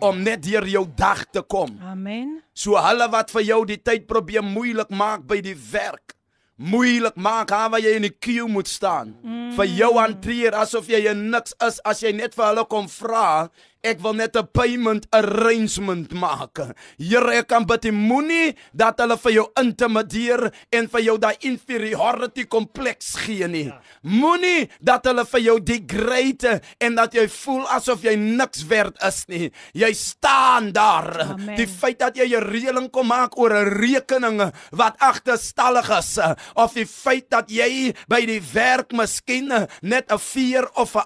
[0.01, 1.79] om net deur jou dag te kom.
[1.83, 2.43] Amen.
[2.55, 6.15] So hulle wat vir jou die tyd probeer moeilik maak by die werk.
[6.57, 9.17] Moeilik maak haar waar jy in die queue moet staan.
[9.23, 9.53] Mm.
[9.57, 13.51] Vir jou hanteer asof jy niks is as jy net vir hulle kom vra
[13.85, 16.57] Ek wil net 'n payment arrangement maak.
[16.97, 22.47] Here, ek kan bid moenie dat hulle vir jou intimideer en vir jou daai inferiority
[22.49, 23.73] kompleks gee nie.
[24.03, 29.25] Moenie dat hulle vir jou degrade en dat jy voel asof jy niks werd is
[29.29, 29.51] nie.
[29.75, 31.21] Jy staan daar.
[31.21, 31.57] Amen.
[31.57, 36.19] Die feit dat jy 'n reëling kom maak oor 'n rekening wat agterstallig is
[36.55, 41.05] of die feit dat jy by die werk miskien net 'n vier of 'n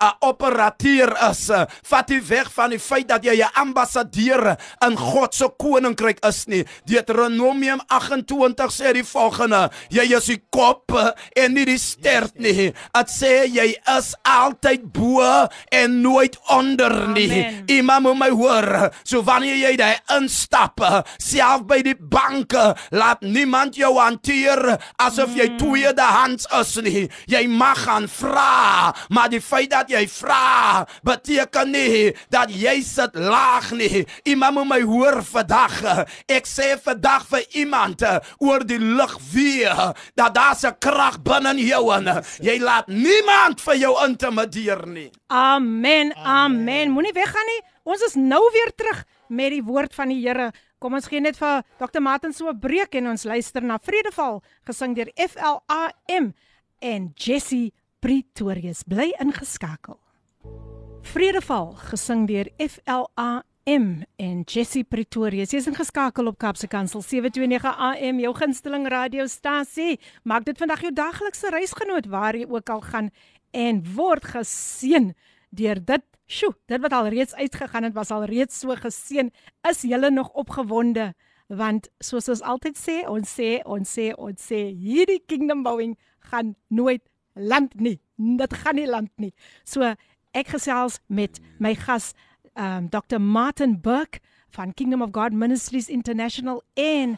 [0.00, 1.50] 'n operateur is.
[1.82, 4.56] Vat die weg van die feit dat jy 'n ambassadeur
[4.86, 6.64] in God se koninkryk is nie.
[6.84, 10.92] Deuteronomium 28 sê die volgende: Jy is die kop
[11.36, 12.72] en nie die stert nie.
[12.72, 17.46] Dit sê jy is altyd bo en nooit onder nie.
[17.66, 18.90] Iemand moet my hoor.
[19.02, 20.80] So wanneer jy daar instap,
[21.18, 25.58] self by die banke, laat niemand jou hanteer asof jy mm.
[25.58, 27.08] tweedehands is nie.
[27.30, 33.14] Jy mag gaan vra, maar die feit dat jy vra beteken nie dat jy sit
[33.14, 34.06] laag nie.
[34.24, 36.06] Iemand moet my hoor vandag.
[36.26, 41.54] Ek sê vandag vir iemand eh, oor die lig weer dat daar 'n krag binne
[41.60, 45.10] jou en jy laat niemand vir jou intimideer nie.
[45.28, 46.14] Amen.
[46.16, 46.90] Amen.
[46.90, 47.62] Moenie weggaan nie.
[47.84, 50.50] Ons is nou weer terug met die woord van die Here.
[50.78, 52.00] Kom ons gee net vir Dr.
[52.00, 56.34] Martin so 'n breek en ons luister na Vredeval gesing deur FLAM
[56.80, 58.82] en Jessie Pretorius.
[58.82, 59.98] Bly ingeskakel.
[61.02, 65.50] Vredeval gesing deur FLAM en Jessie Pretorius.
[65.54, 69.98] Jy's ingeskakel op Kapse Kansel 729 AM, jou gunsteling radiostasie.
[70.22, 73.10] Maak dit vandag jou daglikse reisgenoot waar jy ook al gaan
[73.50, 75.12] en word geseën
[75.50, 76.06] deur dit.
[76.30, 79.32] Sjoe, dit wat al reeds uitgegaan het, was al reeds so geseën.
[79.68, 81.12] Is julle nog opgewonde?
[81.48, 85.96] Want soos ons altyd sê, ons sê, ons sê, ons sê, hierdie kingdom bouing
[86.30, 87.02] gaan nooit
[87.34, 87.98] land nie.
[88.16, 89.32] Dit gaan nie land nie.
[89.64, 89.94] So
[90.30, 92.12] Ek gesels met my gas
[92.54, 94.20] um Dr Martin Burke
[94.54, 97.16] van Kingdom of God Ministries International en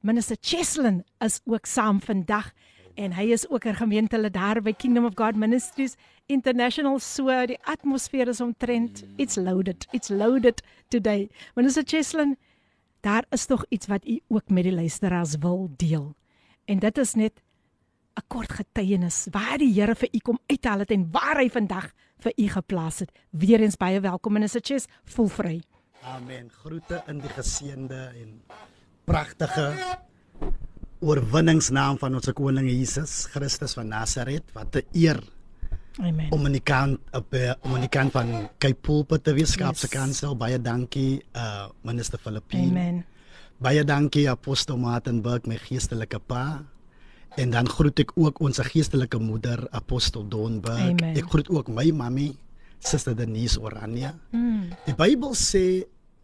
[0.00, 2.52] Minister Cheslin is ook saam vandag
[2.96, 6.98] en hy is ook 'n gemeentelid daar by Kingdom of God Ministries International.
[6.98, 11.28] So die atmosfeer is omtrent it's loaded it's loaded today.
[11.54, 12.36] Minister Cheslin
[13.00, 16.14] daar is tog iets wat u ook met die luisteraars wil deel.
[16.64, 17.42] En dit is net
[18.16, 21.92] 'n kort getuienis waar die Here vir u kom uithaal het en waar hy vandag
[22.20, 23.10] vir u geplaas het.
[23.30, 25.56] Weereens baie welkom in Sitches, voel vry.
[26.02, 26.48] Amen.
[26.62, 28.40] Groete in die geseënde en
[29.04, 29.98] pragtige
[31.00, 34.44] oorwinningsnaam van ons koning Jesus Christus van Nasaret.
[34.52, 35.20] Wat 'n eer.
[35.98, 36.30] Amen.
[36.30, 39.88] Om in die kant op eh, om in die kant van Kaipulpa te wees, Kaapse
[39.90, 39.96] yes.
[39.96, 40.36] Kansel.
[40.36, 42.70] Baie dankie uh minister Filippine.
[42.70, 43.04] Amen.
[43.58, 46.64] Baie dankie apostel Martin Burke, my geestelike pa.
[47.40, 50.92] En dan groet ek ook ons geestelike moeder Apostel Donberg.
[50.92, 51.16] Amen.
[51.16, 52.34] Ek groet ook my mami,
[52.84, 54.12] Suster Denise Orania.
[54.34, 54.68] Mm.
[54.84, 55.64] Die Bybel sê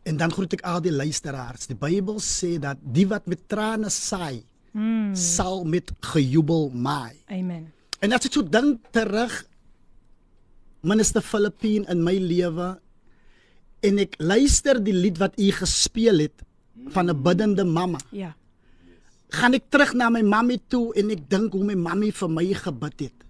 [0.06, 1.70] en dan groet ek al die luisteraars.
[1.70, 4.42] Die Bybel sê dat die wat met trane saai,
[4.76, 5.16] mm.
[5.16, 7.16] sal met gejubel maai.
[7.32, 7.70] Amen.
[8.04, 9.40] En as ek so dink terug
[10.86, 12.74] Minister Filippine in my lewe
[13.86, 16.44] en ek luister die lied wat u gespeel het
[16.92, 17.98] van 'n biddende mamma.
[18.12, 18.36] Ja
[19.34, 22.46] gaan ek terug na my mammy toe en ek dink hoe my mammy vir my
[22.54, 23.24] gebid het.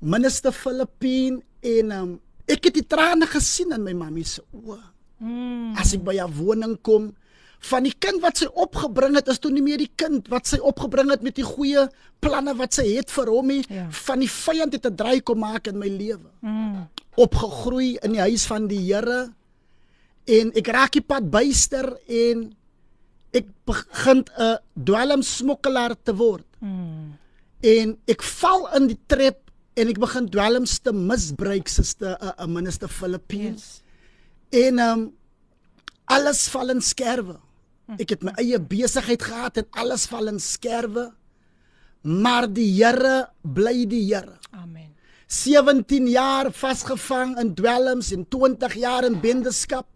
[0.00, 2.12] Minister Filippine en um,
[2.48, 4.80] ek het die trane gesien in my mammy se oë.
[5.20, 5.74] Mm.
[5.76, 7.10] As ek by haar woning kom,
[7.60, 10.56] van die kind wat sy opgebring het, is toe nie meer die kind wat sy
[10.64, 11.84] opgebring het met die goeie
[12.24, 13.60] planne wat sy het vir hom nie.
[13.68, 13.84] Ja.
[14.06, 16.30] Van die vyand het 'n draai kom maak in my lewe.
[16.40, 16.88] Mm.
[17.16, 19.34] Opgegroei in die huis van die Here
[20.24, 22.54] en ek raak die pad byster en
[23.32, 26.46] ek begin 'n dwelmsmokkelaar te word.
[26.60, 27.18] Mm.
[27.60, 32.46] En ek val in die trap en ek begin dwelms te misbruik sister 'n uh,
[32.46, 33.82] minister Philippines.
[34.50, 34.66] Yes.
[34.66, 35.12] En um
[36.04, 37.38] alles val in skerwe.
[37.98, 41.10] Ek het my eie besigheid gehad en alles val in skerwe.
[42.02, 44.38] Maar die Here bly die Here.
[44.50, 44.90] Amen.
[45.26, 49.86] 17 jaar vasgevang in dwelms en 20 jaar in bendeskap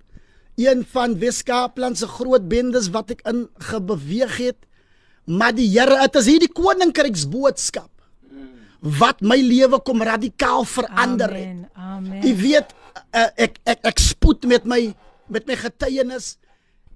[0.61, 4.61] een van Weskaapland se groot bendes wat ek in gebeweeg het.
[5.25, 7.91] Maar die Here, dit is hierdie koninkryksboodskap
[8.85, 11.49] wat my lewe kom radikaal verander het.
[11.49, 11.69] Amen.
[11.75, 12.21] Amen.
[12.27, 12.75] Jy weet
[13.17, 14.93] uh, ek ek ek spoed met my
[15.33, 16.35] met my getuienis.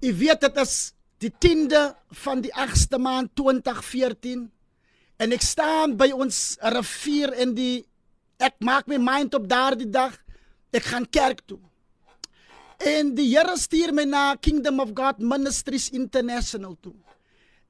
[0.03, 0.75] Jy weet dit is
[1.19, 1.81] die 10de
[2.23, 4.45] van die 8ste maand 2014
[5.19, 7.81] en ek staan by ons rivier in die
[8.39, 10.13] ek maak my mind op daardie dag.
[10.71, 11.59] Ek gaan kerk toe.
[12.79, 16.95] En die Here stuur my na Kingdom of God Ministries International toe.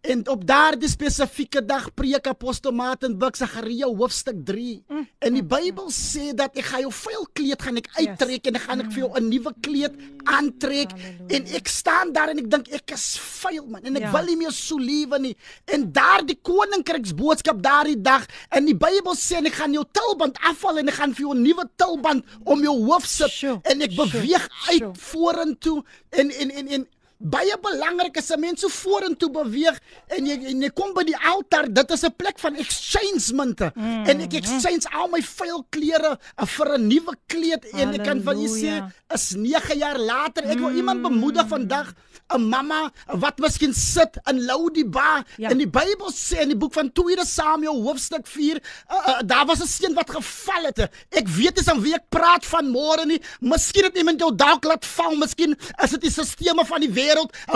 [0.02, 4.84] En op daardie spesifieke dag preek apostel Martin Buck Sagaria hoofstuk 3.
[4.88, 5.08] Mm.
[5.20, 8.48] En die Bybel sê dat ek gaan jou vuil kleed gaan ek uittrek yes.
[8.48, 10.94] en ek gaan ek vir jou 'n nuwe kleed aantrek.
[10.96, 11.28] Halleluja.
[11.36, 14.12] En ek staan daar en ek dink ek is vuil man en ek ja.
[14.16, 15.36] wil nie meer so lewe nie.
[15.68, 18.24] En daardie koninkryksboodskap daardie dag
[18.56, 21.44] en die Bybel sê ek gaan jou tulband afval en ek gaan vir jou 'n
[21.44, 23.60] nuwe tulband om jou hoof sit sure.
[23.68, 24.64] en ek beweeg sure.
[24.72, 24.96] uit sure.
[24.96, 25.84] vorentoe
[26.16, 26.88] en en en en
[27.20, 31.18] baie belangrik is 'n mens so vorentoe beweeg en jy en jy kom by die
[31.18, 34.06] altaar dit is 'n plek van exchange munte mm.
[34.08, 38.24] en ek exchange al my vuil klere uh, vir 'n nuwe kleed en ek kan
[38.24, 40.78] van jy sê is 9 jaar later ek wil mm.
[40.78, 41.92] iemand bemoedig vandag
[42.32, 45.50] 'n mamma wat miskien sit in Lodiba ja.
[45.50, 49.46] in die Bybel sê in die boek van 2 Samuel hoofstuk 4 uh, uh, daar
[49.46, 53.06] was 'n seun wat geval het ek weet nie van wie ek praat van môre
[53.06, 56.90] nie miskien het iemand jou dalk laat val miskien is dit die stelsels van die
[56.94, 57.09] wêreld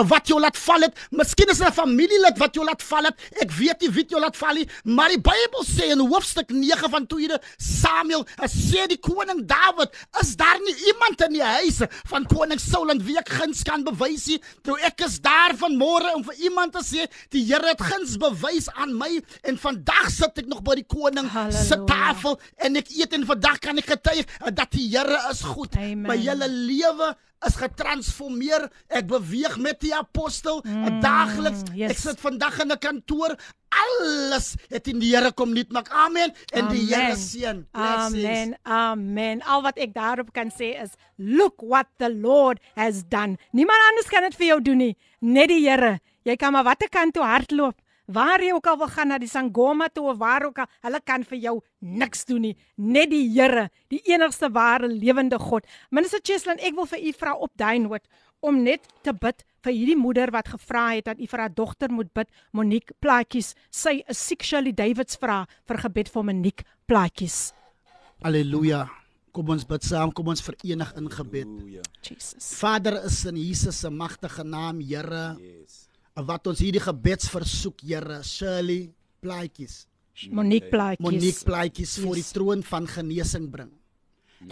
[0.08, 0.94] wat jou laat val het.
[1.10, 3.16] Miskien is 'n familielid wat jou laat val het.
[3.40, 6.90] Ek weet nie wie jou laat val nie, maar die Bybel sê in hoofstuk 9
[6.90, 9.90] van 2 Samuel, sê die koning Dawid,
[10.20, 11.80] is daar nie iemand in die huis
[12.10, 14.40] van koning Saul en wie ek guns kan bewys nie.
[14.62, 18.16] Toe ek is daar van môre om vir iemand te sê, die Here het guns
[18.16, 22.90] bewys aan my en vandag sit ek nog by die koning se tafel en ek
[22.90, 25.76] eet en vandag kan ek getuig dat die Here is goed.
[25.76, 26.08] Amen.
[26.08, 27.14] My hele lewe
[27.46, 28.68] is getransformeer.
[28.88, 31.64] Ek beweeg met die apostel mm, daagliks.
[31.74, 31.90] Yes.
[31.90, 33.36] Ek sit vandag in 'n kantoor.
[33.74, 35.88] Alles het in die Here kom nuut maak.
[35.90, 36.32] Amen.
[36.52, 36.74] En Amen.
[36.74, 37.66] die Here seën.
[37.72, 38.56] Amen.
[38.62, 39.42] Amen.
[39.42, 43.36] Al wat ek daarop kan sê is look what the Lord has done.
[43.52, 45.98] Niemand anders kan dit vir jou doen nie, net die Here.
[46.24, 47.76] Jy kan maar watter kant toe hardloop.
[48.06, 51.00] Waar jy ook al wil gaan na die Sangoma toe of waar ook al, hulle
[51.00, 52.56] kan vir jou niks doen nie.
[52.76, 55.64] Net die Here, die enigste ware lewende God.
[55.90, 58.04] Minister Cheslin, ek wil vir u vra op daai noot
[58.44, 61.92] om net te bid vir hierdie moeder wat gevra het dat u vir haar dogter
[61.92, 63.54] moet bid, Monique Plaatjies.
[63.72, 67.54] Sy is sexually Davids vra vir gebed vir Monique Plaatjies.
[68.24, 68.84] Halleluja.
[69.34, 71.56] Kom ons bid saam, kom ons verenig in gebed.
[72.06, 72.52] Jesus.
[72.60, 75.32] Vader is in Jesus se magtige naam, Here.
[75.40, 75.83] Yes
[76.22, 78.92] wat ons hierdie gebedsversoek Here Shirley
[79.24, 79.86] Plaatjies
[80.30, 82.04] Monique Plaatjies Monique Plaatjies yes.
[82.04, 83.72] voor die troon van genesing bring.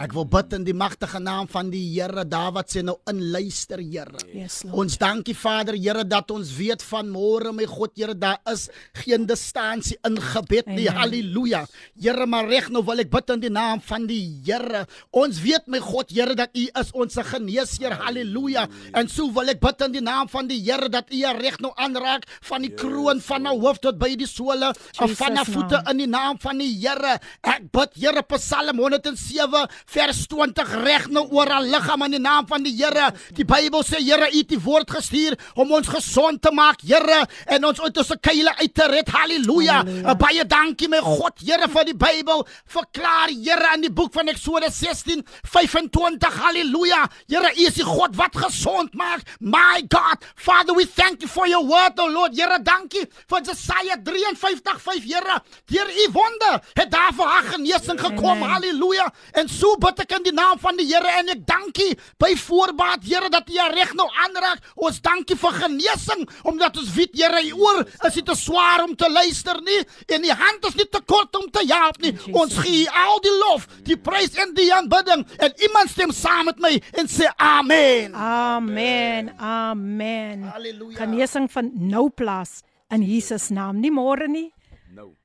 [0.01, 3.77] Ek wil bid in die magtige naam van die Here Dawid sê nou in luister
[3.77, 4.17] Here.
[4.33, 8.69] Yes, ons dankie Vader Here dat ons weet van môre my God Here daar is
[9.03, 10.87] geen distansie in gebed nie.
[10.89, 10.97] Amen.
[10.97, 11.61] Halleluja.
[12.01, 14.85] Here maar reg nou wil ek bid in die naam van die Here.
[15.13, 17.93] Ons weet my God Here dat U is ons geneesheer.
[18.01, 18.65] Halleluja.
[18.97, 21.73] En so wil ek bid in die naam van die Here dat U reg nou
[21.77, 26.01] aanraak van die kroon van haar hoof tot by die sole van haar voete in
[26.01, 27.19] die naam van die Here.
[27.45, 32.47] Ek bid Here Psalm 107 vers 20 reg nou oor al liggaam in die naam
[32.47, 33.11] van die Here.
[33.35, 37.65] Die Bybel sê Here het die woord gestuur om ons gesond te maak, Here, en
[37.69, 39.09] ons uit ons keile uit te red.
[39.13, 39.83] Halleluja.
[40.19, 42.45] Baie dankie my God, Here vir die Bybel.
[42.65, 46.39] Verklaar Here in die boek van Eksodus 16:25.
[46.43, 47.03] Halleluja.
[47.27, 49.25] Here, U is die God wat gesond maak.
[49.39, 52.35] My God, Father, we thank you for your word, oh Lord.
[52.35, 55.39] Here, dankie vir Jesaja 53:5, Here.
[55.67, 58.41] Deur U wonder het daar vir haar genesing gekom.
[58.41, 59.11] Halleluja.
[59.33, 63.05] En so bid ek in die naam van die Here en ek dankie by voorbaat
[63.07, 64.63] Here dat U reg nou aanraak.
[64.75, 68.95] Ons dankie vir genesing omdat ons weet Here U oor is nie te swaar om
[68.95, 72.13] te luister nie en U hand is nie te kort om te help nie.
[72.33, 76.59] Ons gee al die lof, die prys en die aanbidding en iemand stem saam met
[76.63, 78.15] my en sê amen.
[78.15, 79.31] Amen.
[79.39, 80.49] Amen.
[80.53, 80.97] Halleluja.
[80.99, 82.61] Genesing van nou plaas
[82.93, 84.51] in Jesus naam, nie môre nie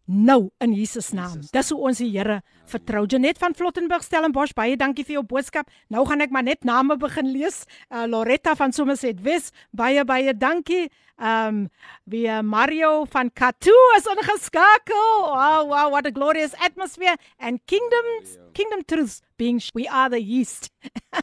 [0.09, 1.42] nou in Jesus naam.
[1.52, 3.04] Dis hoe ons die Here vertrou.
[3.09, 5.68] Janet van Flottenburg Stellenbosch, baie dankie vir jou boodskap.
[5.92, 7.62] Nou gaan ek maar net name begin lees.
[7.92, 10.88] Uh, Loretta van Somerset Wes, baie baie dankie.
[11.18, 11.66] Um
[12.06, 15.09] wie uh, Mario van Katu is ingeskakel.
[15.28, 20.70] Wow, wow, what a glorious atmosphere and kingdoms kingdom truths being we are the east.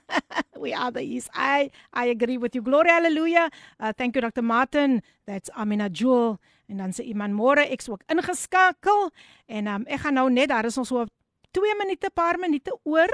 [0.60, 1.30] we are the east.
[1.34, 2.62] I I agree with you.
[2.62, 3.50] Glory hallelujah.
[3.80, 4.42] Uh, thank you Dr.
[4.42, 5.02] Martin.
[5.26, 6.40] That's Amina Jewel.
[6.68, 9.10] En dan sê iemand môre ek's ook ingeskakel
[9.46, 11.06] en um, ek gaan nou net daar is ons so
[11.56, 13.10] 2 minute paar minute oor.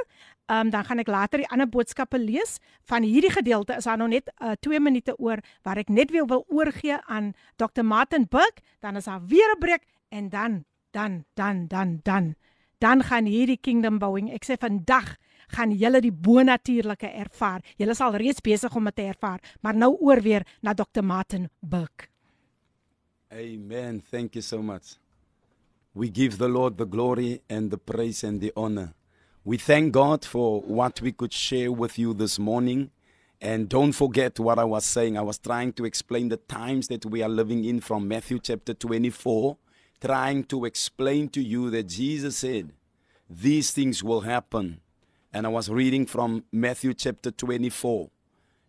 [0.50, 2.58] Ehm um, dan gaan ek later die ander boodskappe lees.
[2.90, 6.26] Van hierdie gedeelte is daar nog net 2 uh, minute oor waar ek net weer
[6.26, 7.84] wil oorgee aan Dr.
[7.84, 12.36] Martin Buck, dan is daar weer 'n breek en dan dan dan dan dan
[12.78, 14.34] dan gaan hierdie kingdom bouing.
[14.34, 15.16] Ek sê vandag
[15.48, 17.62] gaan julle die bonatuurlike ervaar.
[17.78, 21.04] Julle sal reeds besig om dit te ervaar, maar nou oor weer na Dr.
[21.04, 22.10] Martin Buck.
[23.34, 24.04] Amen.
[24.12, 24.96] Thank you so much.
[25.94, 28.94] We give the Lord the glory and the praise and the honor.
[29.46, 32.92] We thank God for what we could share with you this morning.
[33.40, 35.18] And don't forget what I was saying.
[35.18, 38.74] I was trying to explain the times that we are living in from Matthew chapter
[38.74, 39.56] 24,
[40.02, 42.74] trying to explain to you that Jesus said,
[43.30, 44.82] These things will happen.
[45.32, 48.10] And I was reading from Matthew chapter 24.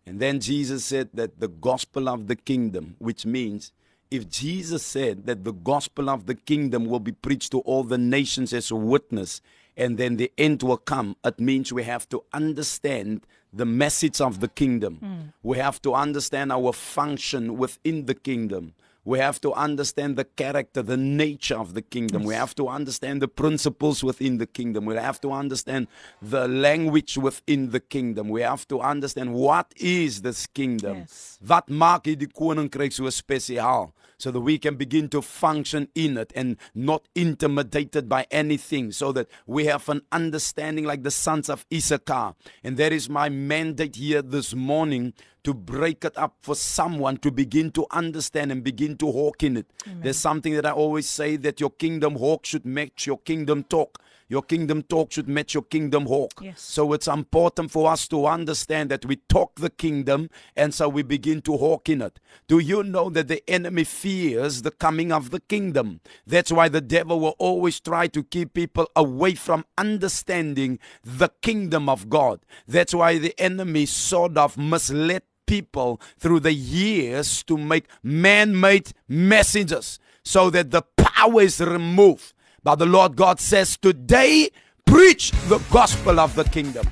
[0.05, 3.73] And then Jesus said that the gospel of the kingdom, which means
[4.13, 7.97] if Jesus said that the gospel of the kingdom will be preached to all the
[7.97, 9.41] nations as a witness,
[9.75, 14.39] and then the end will come, it means we have to understand the message of
[14.39, 14.99] the kingdom.
[15.01, 15.33] Mm.
[15.41, 18.73] We have to understand our function within the kingdom.
[19.03, 22.21] We have to understand the character, the nature of the kingdom.
[22.21, 22.27] Yes.
[22.27, 24.85] We have to understand the principles within the kingdom.
[24.85, 25.87] We have to understand
[26.21, 28.29] the language within the kingdom.
[28.29, 30.97] We have to understand what is this kingdom.
[30.99, 31.39] Yes.
[31.41, 33.91] Wat maak die koninkryk so spesiaal?
[34.23, 39.11] So that we can begin to function in it and not intimidated by anything, so
[39.11, 42.33] that we have an understanding like the sons of Issachar.
[42.63, 45.13] And that is my mandate here this morning
[45.43, 49.57] to break it up for someone to begin to understand and begin to hawk in
[49.57, 49.67] it.
[49.85, 49.99] Amen.
[50.03, 53.99] There's something that I always say that your kingdom hawk should match your kingdom talk.
[54.33, 56.31] Your kingdom talk should match your kingdom hawk.
[56.41, 56.59] Yes.
[56.59, 61.03] So it's important for us to understand that we talk the kingdom and so we
[61.03, 62.19] begin to hawk in it.
[62.47, 65.99] Do you know that the enemy fears the coming of the kingdom?
[66.25, 71.87] That's why the devil will always try to keep people away from understanding the kingdom
[71.87, 72.39] of God.
[72.67, 78.93] That's why the enemy sort of misled people through the years to make man made
[79.07, 82.32] messengers so that the power is removed.
[82.62, 84.50] But the Lord God says, Today,
[84.84, 86.86] preach the gospel of the kingdom.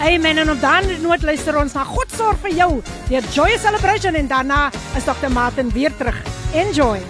[0.00, 0.36] Amen.
[0.36, 2.70] En op dan noot luister ons na God sorg vir jou.
[3.08, 4.66] Deur Joy Celebration en daarna
[4.96, 5.32] is Dr.
[5.32, 6.18] Martin weer terug.
[6.54, 7.00] Enjoy.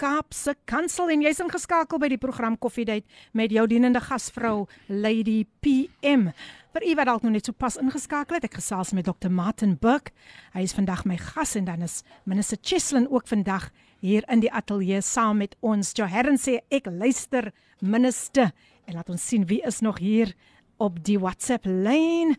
[0.00, 3.04] Kaapse Kansel en jy's ingeskakel by die program Koffiedייט
[3.38, 6.32] met jou dienende gasvrou Lady PM.
[6.72, 9.28] Vir u wat dalk nog net so pas ingeskakel het, ek gesels met Dr.
[9.30, 10.10] Martin Burke.
[10.56, 13.68] Hy is vandag my gas en dan is Minister Cheslin ook vandag
[13.99, 15.93] hier in die ateljee saam met ons.
[15.97, 18.51] Joherren sê ek luister minister
[18.87, 20.33] en laat ons sien wie is nog hier
[20.77, 22.35] op die WhatsApp lyn.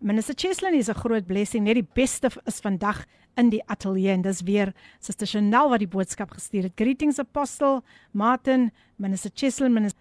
[0.00, 1.64] Minister Cheslin is 'n groot blessing.
[1.64, 3.04] Net die beste is vandag
[3.36, 6.72] in die ateljee en dis weer Suster Chanel wat die boodskap gestuur het.
[6.76, 7.82] Greetings Apostle
[8.12, 10.00] Martin, Minister Cheslin, Minister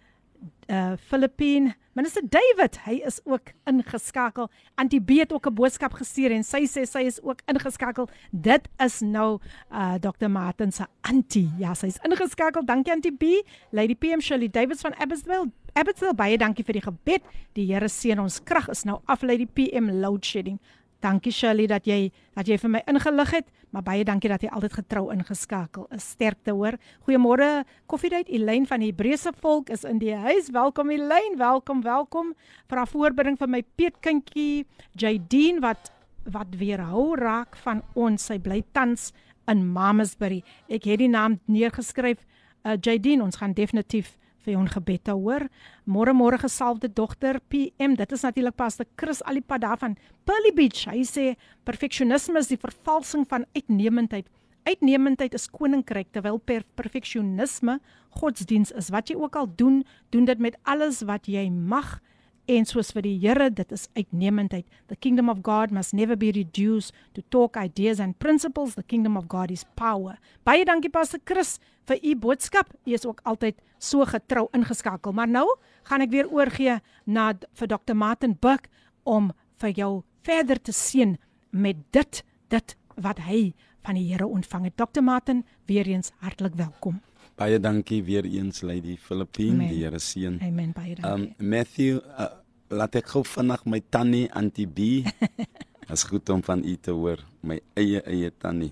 [0.70, 4.48] uh Philippine Minister David, hy is ook ingeskakel.
[4.82, 8.10] Antie B het ook 'n boodskap gestuur en sy sê sy is ook ingeskakel.
[8.32, 9.40] Dit is nou
[9.72, 10.28] uh Dr.
[10.28, 11.52] Martin se Antie.
[11.60, 12.66] Ja, sy is ingeskakel.
[12.66, 13.24] Dankie Antie B.
[13.70, 15.52] Lady PM Shirley Davids van Abbotsville.
[15.74, 17.22] Abbotsville baie dankie vir die gebed.
[17.54, 20.60] Die Here seën ons krag is nou af Lady PM load shedding.
[21.03, 24.51] Dankie Shirley dat jy dat jy vir my ingelig het, maar baie dankie dat jy
[24.51, 26.09] altyd getrou ingeskakel is.
[26.17, 26.75] Sterkte hoor.
[27.07, 28.31] Goeiemôre Koffiedייט.
[28.35, 30.51] Elyn van die Hebreëse volk is in die huis.
[30.51, 31.39] Welkom Elyn.
[31.39, 32.35] Welkom, welkom.
[32.67, 34.67] Vir haar voorbereiding vir my peetkindjie
[34.99, 35.93] Jadine wat
[36.29, 38.27] wat weerhou raak van ons.
[38.27, 39.13] Sy bly tans
[39.49, 40.43] in Mamasbury.
[40.69, 42.27] Ek het die naam neergeskryf.
[42.67, 45.48] Uh, Jadine, ons gaan definitief vir jou gebed te hoor.
[45.86, 47.96] Môre môre gesalfde dogter PM.
[47.96, 50.86] Dit is natuurlik pastor Chris Alipad daarvan Pearly Beach.
[50.92, 51.26] Hy sê
[51.66, 54.28] perfeksionisme is die vervalsing van uitnemendheid.
[54.64, 57.80] Uitnemendheid is koninkryk terwyl per perfeksionisme
[58.20, 58.92] godsdiens is.
[58.94, 61.98] Wat jy ook al doen, doen dit met alles wat jy mag
[62.46, 64.66] en soos vir die Here dit is uitnemendheid.
[64.88, 68.76] The kingdom of god must never be reduced to talk ideas and principles.
[68.76, 70.18] The kingdom of god is power.
[70.44, 72.74] Baie dankie pastor Chris vir u boodskap.
[72.86, 75.14] U is ook altyd so getrou ingeskakel.
[75.14, 75.48] Maar nou
[75.90, 78.68] gaan ek weer oorgee na vir Dr Martin Buck
[79.04, 79.32] om
[79.64, 79.92] vir jou
[80.24, 81.18] verder te seën
[81.52, 84.78] met dit dit wat hy van die Here ontvang het.
[84.78, 87.02] Dr Martin weer eens hartlik welkom
[87.36, 90.38] Baie dankie weer eens Lady Philippine, die Here seën.
[90.42, 90.72] Amen.
[90.76, 91.34] Baie dankie.
[91.42, 92.30] Um Matthew, uh,
[92.70, 95.02] laat ek gou vinnig my tannie Auntie B.
[95.94, 98.72] As goed om van u te hoor, my eie eie tannie.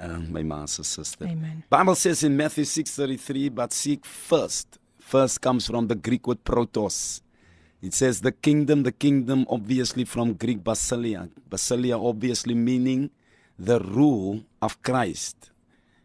[0.00, 1.28] Um my ma se suster.
[1.28, 1.62] Amen.
[1.70, 4.78] Bible says in Matthew 6:33, but seek first.
[4.98, 7.20] First comes from the Greek word protos.
[7.82, 11.28] It says the kingdom, the kingdom obviously from Greek basileia.
[11.48, 13.10] Basileia obviously meaning
[13.58, 15.49] the rule of Christ.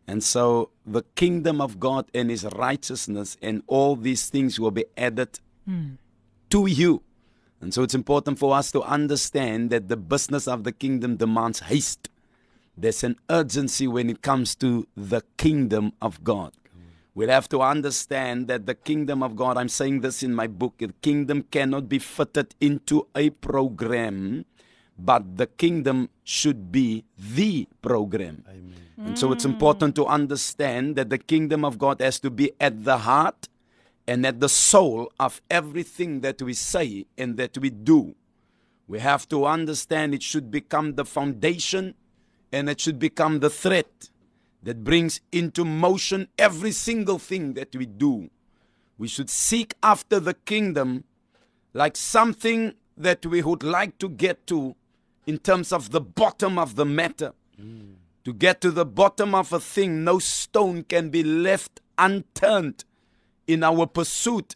[0.08, 4.86] And so the kingdom of God and his righteousness and all these things will be
[4.97, 5.97] added mm.
[6.49, 7.01] to you.
[7.60, 11.62] And so it's important for us to understand that the business of the kingdom demands
[11.62, 12.10] haste.
[12.78, 16.53] There's an urgency when it comes to the kingdom of God.
[17.16, 20.76] We'll have to understand that the kingdom of God, I'm saying this in my book,
[20.80, 24.43] the kingdom cannot be fitted into a program
[24.97, 28.43] but the kingdom should be the program.
[28.47, 28.73] Amen.
[28.97, 32.85] And so it's important to understand that the kingdom of God has to be at
[32.85, 33.49] the heart
[34.07, 38.15] and at the soul of everything that we say and that we do.
[38.87, 41.95] We have to understand it should become the foundation
[42.51, 43.85] and it should become the thread
[44.63, 48.29] that brings into motion every single thing that we do.
[48.97, 51.03] We should seek after the kingdom
[51.73, 54.75] like something that we would like to get to
[55.26, 57.34] in terms of the bottom of the matter.
[57.59, 57.95] Mm.
[58.26, 62.84] To get to the bottom of a thing, no stone can be left unturned
[63.47, 64.55] in our pursuit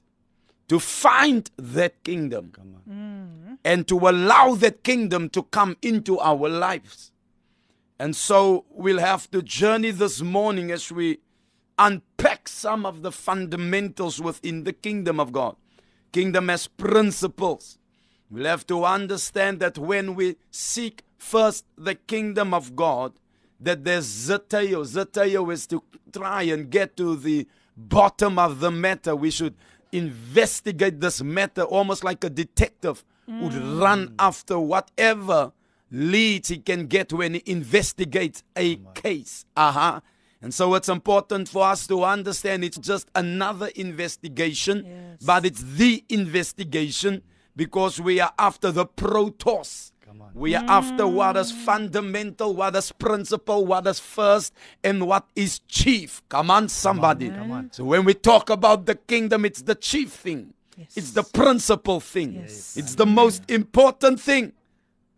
[0.68, 2.52] to find that kingdom
[2.90, 3.58] mm.
[3.66, 7.12] and to allow that kingdom to come into our lives.
[8.00, 11.20] And so we'll have to journey this morning as we
[11.78, 15.56] unpack some of the fundamentals within the kingdom of God.
[16.12, 17.79] Kingdom as principles.
[18.32, 23.14] We'll have to understand that when we seek first the kingdom of God,
[23.60, 24.86] that there's zeteo.
[24.86, 29.16] Zeteo is to try and get to the bottom of the matter.
[29.16, 29.56] We should
[29.92, 33.42] investigate this matter almost like a detective mm.
[33.42, 35.52] would run after whatever
[35.92, 39.46] leads he can get when he investigates a case.
[39.58, 40.02] Uh-huh.
[40.42, 45.26] And so it's important for us to understand it's just another investigation, yes.
[45.26, 47.24] but it's the investigation
[47.60, 49.92] because we are after the protos.
[50.34, 50.70] We are mm.
[50.70, 56.22] after what is fundamental, what is principle, what is first, and what is chief.
[56.30, 57.28] Come on, somebody.
[57.28, 57.72] Come on, come on.
[57.74, 60.54] So when we talk about the kingdom, it's the chief thing.
[60.78, 60.94] Yes.
[60.96, 62.36] It's the principal thing.
[62.36, 62.78] Yes.
[62.78, 64.54] It's the most important thing.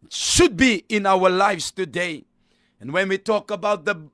[0.04, 2.26] It should be in our lives today.
[2.80, 4.10] And when we talk about the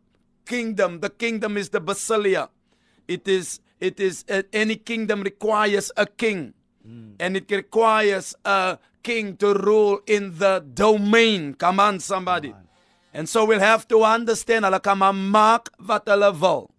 [0.46, 2.50] kingdom, the kingdom is the basilia.
[3.08, 6.54] It is it is uh, any kingdom requires a king.
[6.88, 7.16] Mm.
[7.20, 11.54] And it requires a king to rule in the domain.
[11.54, 12.50] Come on, somebody.
[12.50, 12.68] Come on.
[13.18, 16.70] And so we'll have to understand, hulle kan maar maak wat hulle wil.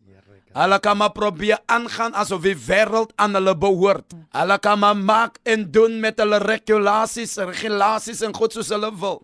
[0.58, 4.14] Hulle kan maar probeer aangaan asof die wêreld aan hulle behoort.
[4.34, 9.22] Hulle kan maar maak en doen met hulle regulasies, regulasies en goed soos hulle wil.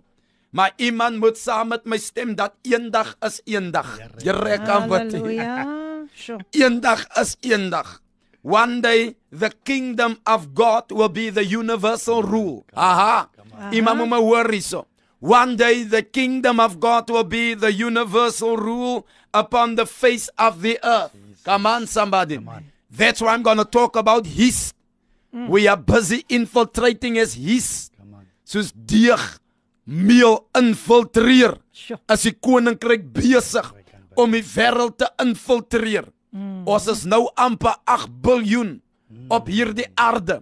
[0.55, 3.97] Maar iemand moet saam met my stem dat eendag is eendag.
[4.23, 5.11] Here kan wat.
[5.11, 5.67] Halleluja.
[6.51, 7.99] Eendag is eendag.
[8.45, 12.67] One day the kingdom of God will be the universal rule.
[12.77, 13.31] Aha.
[13.73, 14.85] Imam Mawariso.
[15.19, 20.61] One day the kingdom of God will be the universal rule upon the face of
[20.61, 21.17] the earth.
[21.43, 22.37] Come on, somebody.
[22.37, 22.65] Come on.
[22.91, 24.75] That's why I'm going to talk about his.
[25.35, 25.49] Mm.
[25.49, 27.91] We are busy infiltrating as his.
[28.45, 29.19] Soos deeg
[29.87, 31.57] meel infiltreer.
[32.07, 33.73] As die koninkryk besig
[34.21, 36.13] om die wêreld te infiltreer.
[36.35, 36.65] Mm.
[36.67, 39.29] Ons is nou amper 8 biljoen mm.
[39.35, 40.41] op hierdie aarde.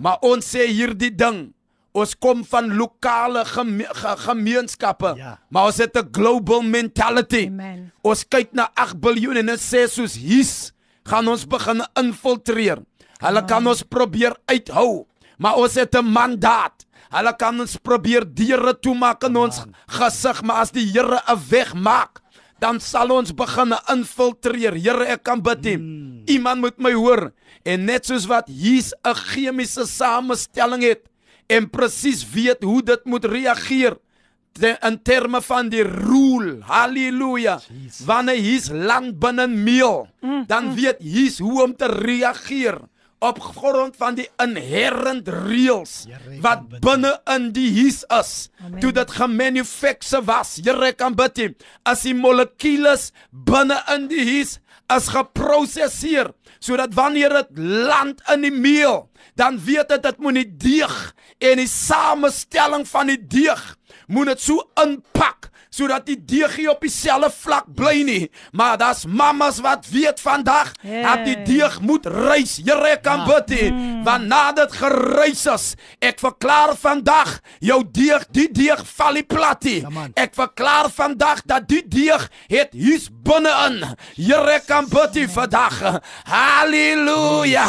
[0.00, 1.50] Maar ons sê hierdie ding,
[1.96, 5.38] ons kom van lokale geme ge gemeenskappe, ja.
[5.50, 7.48] maar ons het 'n global mentality.
[7.48, 7.90] Amen.
[8.02, 10.72] Ons kyk na 8 biljoen en ons sê soos hier's
[11.04, 12.78] gaan ons begin infiltreer.
[13.20, 15.06] Hulle kan ons probeer uithou,
[15.38, 16.86] maar ons het 'n mandaat.
[17.10, 21.74] Hulle kan ons probeer deure toemaak in ons gesig, maar as die Here 'n weg
[21.74, 22.19] maak,
[22.60, 24.76] dan sal ons begin infiltreer.
[24.76, 25.64] Here, ek kan bid.
[25.80, 26.28] Mm.
[26.28, 27.30] Iemand moet my hoor.
[27.64, 31.02] En net soos wat hier's 'n chemiese samestelling het
[31.48, 33.96] en presies weet hoe dit moet reageer
[34.52, 36.60] te, in terme van die rule.
[36.62, 37.60] Halleluja.
[38.04, 40.44] Wanneer hier's land binne meel, mm.
[40.46, 40.74] dan mm.
[40.74, 42.80] weet hier's hoe om te reageer
[43.20, 46.06] op grond van die inherent reëls
[46.40, 48.32] wat binne in die huis is.
[48.64, 48.80] Amen.
[48.80, 51.48] Toe dit gemanufacture was, Here kan bid hê,
[51.84, 54.56] as die molekules binne in die huis
[54.90, 59.06] is geproseseer sodat wanneer dit land in die meel,
[59.38, 60.96] dan weet dit dit moet nie deeg
[61.40, 63.62] en die samestelling van die deeg
[64.10, 68.30] moet dit so inpak sodat die deegie op dieselfde vlak bly nie.
[68.52, 71.02] Maar daar's mammas wat weet vandag hey.
[71.02, 72.58] dat die deeg moet reis.
[72.64, 73.28] Here kan ja.
[73.30, 74.02] bid hê mm.
[74.04, 75.66] want nadat gereis is,
[76.02, 79.80] ek verklaar vandag jou deeg, die deeg val nie plat nie.
[79.84, 83.82] Ja, ek verklaar vandag dat die deeg het hier's binne-in.
[84.18, 85.78] Here kan bid hê vandag.
[86.30, 87.66] Halleluja.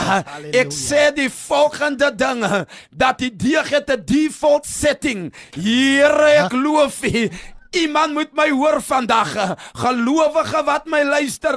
[0.57, 5.31] Ek sê die volgende dinge dat die deeg het 'n default setting.
[5.53, 7.29] Here ek loof U.
[7.71, 9.55] Iemand moet my hoor vandag.
[9.73, 11.55] Gelowige wat my luister.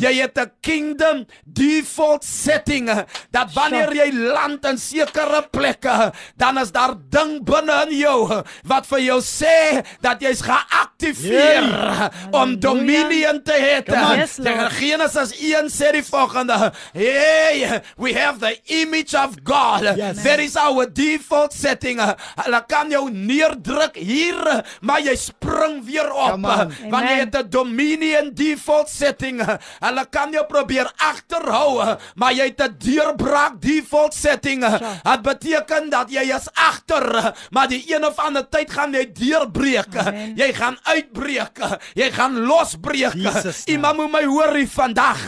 [0.00, 2.90] Jy het 'n kingdom default setting
[3.30, 8.86] dat wanneer jy land in sekere plekke, dan is daar ding binne in jou wat
[8.86, 13.74] vir jou sê dat jy's geaktiveer aktiveer om dominion te hê.
[14.16, 14.38] Yes.
[14.78, 19.82] Genesis 1 sê die volgende: "Hey, we have the image of God.
[19.96, 20.22] Yes.
[20.22, 22.00] That is our default setting.
[22.44, 25.16] Hulle kan jou neerdruk hier, maar jy
[25.54, 26.42] spring weer op on.
[26.92, 29.42] want jy het 'n dominion default setting.
[29.86, 34.64] Hulle kan jou probeer agterhou, maar jy het 'n deurbraak default setting.
[35.02, 39.96] Dit beteken dat jy is agter, maar die een of ander tyd gaan jy deurbreek.
[39.96, 40.36] Amen.
[40.36, 41.58] Jy gaan uitbreek.
[41.94, 43.14] Jy gaan losbreek.
[43.66, 45.18] Iemand moet my hoor hier vandag.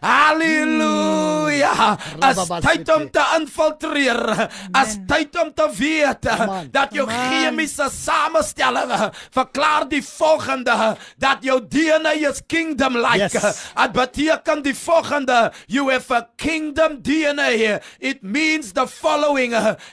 [0.00, 1.98] Halleluja.
[2.20, 4.48] As tyd om te infiltreer.
[4.72, 6.24] As tyd om te weet
[6.70, 8.92] dat jou chemiese samestelling
[9.30, 13.28] verklaar die volgende dat jou DNA is kingdom like.
[13.32, 13.64] Yes.
[13.74, 17.80] Dit beteken die volgende you have a kingdom DNA.
[17.98, 19.52] It means the following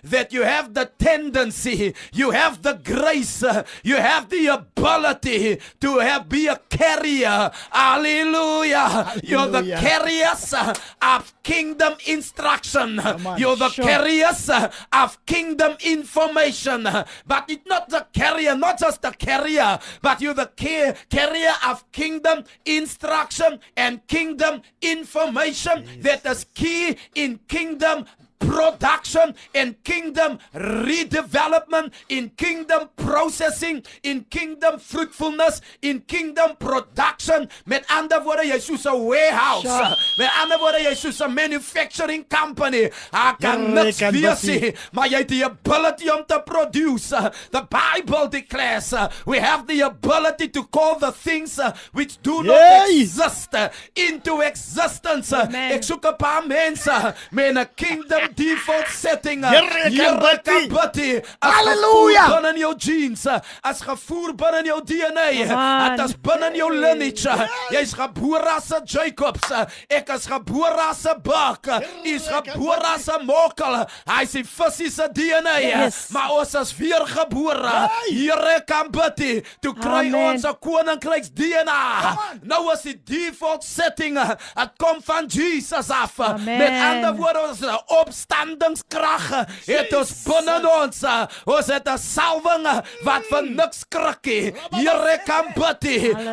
[0.10, 3.44] that you have the tendency, you have the grace,
[3.84, 7.52] you have the ability to have be a carrier.
[7.72, 9.14] Hallelujah.
[9.24, 10.54] You're the carriers
[11.02, 13.00] of kingdom instruction.
[13.00, 13.38] On.
[13.38, 13.86] You're the Sure.
[13.86, 14.50] carriers
[14.92, 16.84] of kingdom information.
[17.26, 19.69] But it's not the carrier, not just the carrier,
[20.02, 27.40] but you're the ca- carrier of kingdom instruction and kingdom information that is key in
[27.48, 28.06] kingdom
[28.40, 38.20] production in kingdom redevelopment in kingdom processing in kingdom fruitfulness in kingdom production met ander
[38.24, 39.96] woorde jy soos 'n warehouse Sure.
[40.18, 45.18] met ander woorde jy soos 'n manufacturing company kan Correct, niks kan wees maar jy
[45.18, 47.10] het die ability om te produce
[47.52, 52.44] the bible declares uh, we have the ability to call the things uh, which do
[52.44, 52.56] not
[52.88, 53.02] Yay!
[53.02, 55.72] exist uh, into existence Amen.
[55.74, 60.68] ek soek 'n paar mense met 'n kingdom default setting Here kan Here kan biddy.
[60.70, 61.22] biddy.
[61.42, 62.24] As Halleluja.
[62.26, 63.26] gevoer binne in jou genes,
[63.64, 67.50] as gevoer binne in jou DNA, dit is binne in jou lineage.
[67.72, 69.52] Jy's gebore as 'n Jacobs.
[69.90, 71.68] Ek is gebore as 'n buck.
[72.06, 73.86] U's gebore as 'n mokkel.
[74.08, 75.58] Hy's die visie se DNA.
[75.60, 76.10] Yes.
[76.12, 77.90] Maar ons is weer gebore.
[78.10, 79.42] Here kan biddy.
[79.62, 82.18] Toe kry ons 'n koninkryks DNA.
[82.44, 84.18] Nou is die default setting.
[84.56, 86.20] Dit kom van Jesus af.
[86.20, 86.58] Amen.
[86.58, 87.78] Met ander woorde ons 'n
[88.20, 89.28] opstandingskrag
[89.68, 91.04] het ons binne in ons.
[91.46, 92.66] Ons het 'n salwing
[93.04, 95.86] wat vir niks krikkie Here kan bid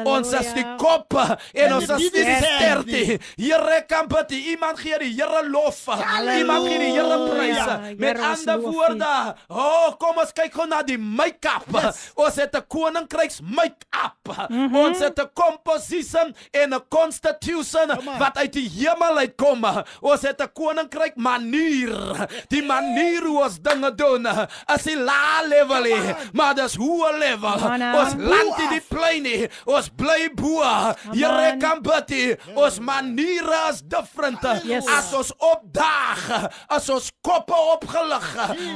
[0.07, 1.15] ons is die kop
[1.55, 2.25] en ons is die
[2.87, 5.87] nie Here kan bid iemand gee die Here lof.
[5.87, 7.57] Iemand gee die Here prys.
[7.57, 7.97] Halleluja.
[7.99, 11.95] met ander woorde oh kom ons kyk gou na die make-up.
[12.17, 14.51] Ons het 'n koninkryks make-up.
[14.75, 18.19] Ons het 'n composition en 'n constitution on.
[18.19, 19.65] wat uit die hemel uitkom.
[20.01, 21.76] Ons het 'n koninkryk manier.
[22.49, 24.27] Die manier hoe ons dinge doen
[24.75, 27.67] is die lae level, nie, maar dis hoë level.
[28.01, 29.49] Ons land nie die plein nie.
[29.67, 30.63] Ons bly bo.
[31.13, 32.13] Here kan bid.
[32.55, 34.43] Ons maniere is different.
[34.65, 34.87] Yes.
[34.87, 38.27] As ons opdaag, as ons koppe opgelig,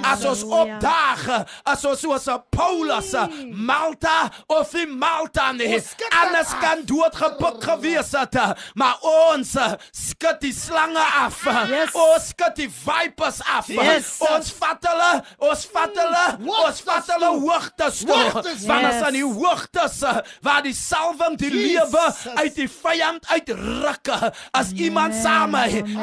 [0.05, 3.14] as ons opdaag, as ons soos 'n Paulus,
[3.53, 5.80] Malta of in Malta nie.
[6.11, 8.36] Anders kan doodgepik gewees het,
[8.74, 9.57] maar ons
[9.92, 11.44] skud die slange af.
[11.68, 11.94] Yes.
[11.94, 13.68] Ons skud die vipers af.
[13.68, 14.18] Yes.
[14.30, 16.24] Ons vat hulle, ons vat hulle,
[16.66, 18.24] ons vat hulle hoogtes toe.
[18.32, 18.95] Want Yes.
[18.95, 20.03] as aan die hoogtes
[20.43, 22.05] waar die salwing die lewe
[22.36, 24.09] uit die vyand uitruk,
[24.53, 25.55] as iemand saam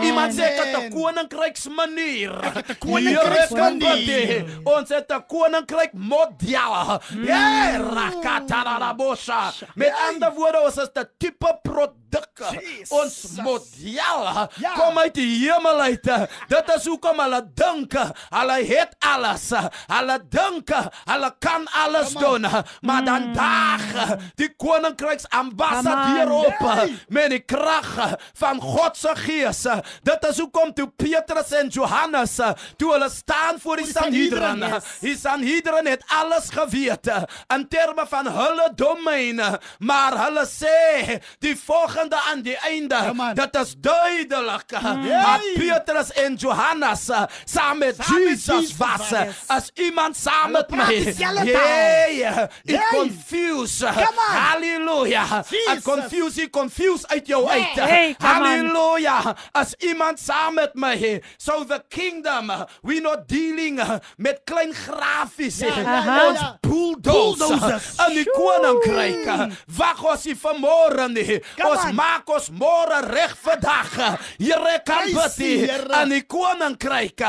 [0.03, 0.91] iemand sê ek het 'n Amen.
[0.91, 2.31] koninkryks manier.
[2.43, 4.45] Ek het 'n koninkryks manier.
[4.65, 7.01] Ons het 'n koninkryk model.
[7.23, 9.51] Ja, rakatarabosha.
[9.75, 11.95] Met ander woorde, ons is 'n tipe produk.
[12.11, 12.89] Jesus.
[12.89, 14.73] Ons model Ja.
[14.75, 16.03] kom uit die hemel uit.
[16.47, 17.93] Dit is hoekom hulle dink
[18.29, 19.49] hulle het alles.
[19.87, 20.69] Hulle dink
[21.05, 22.45] hulle kan alles doen.
[22.81, 26.45] Maar dan daag die koninkryks ambassadeur Come on.
[26.45, 26.95] op Hey.
[27.09, 29.61] met die krag van God se gees.
[30.03, 32.35] Dit is hoekom toe Petrus en Johannes
[32.77, 34.63] toe hulle staan voor die Sanhedrin.
[35.01, 37.07] Die Sanhedrin het alles geweet
[37.53, 39.41] in terme van hulle domein,
[39.79, 42.95] maar hulle sê die volgende aan die einde.
[43.17, 43.33] On.
[43.33, 44.71] Dit is duidelik.
[44.81, 45.07] Mm.
[45.07, 45.41] Dat.
[45.57, 47.05] Petrus en Johannes
[47.45, 49.11] saam met Saam met Jesus Jesus was.
[49.47, 51.13] As iemand saam Hulle met my.
[51.53, 52.13] taal.
[52.17, 52.81] Yeah, it Yay.
[52.91, 53.85] confuse.
[53.85, 55.83] It Jesus.
[55.83, 57.73] confuse, it confuse uit jou uit.
[57.73, 58.15] Hey.
[58.17, 59.35] Hallelujah.
[59.51, 61.21] As iemand saam met my.
[61.37, 62.51] So the kingdom,
[62.83, 63.79] we not dealing
[64.17, 65.57] met klein grafies.
[65.59, 66.57] Ja, ja, ja, Ons ja.
[66.61, 67.95] bulldozers Bulldozers.
[68.07, 69.51] in die koninkryk.
[69.77, 71.39] Wag ons nie vanmôre nie.
[71.57, 71.86] Come Ons on.
[71.93, 74.19] Maak ons môre reg vandag.
[74.39, 77.21] Here kan bid die in die koninkryk.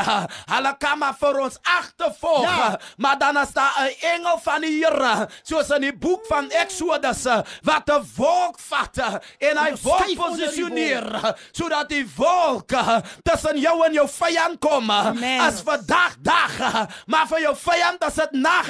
[0.49, 2.43] Hulle kan maar vir ons agtervolg.
[2.43, 2.79] Ja.
[2.97, 7.23] Maar dan is daar 'n engel van die Here, soos in die boek van Exodus,
[7.63, 8.97] wat 'n wolk vat
[9.39, 12.71] en hy wolk die posisioneer sodat die wolk
[13.23, 14.91] tussen jou en jou vyand kom.
[14.91, 15.39] Amen.
[15.41, 18.67] As vandag dag, maar vir jou vyand is dit nag.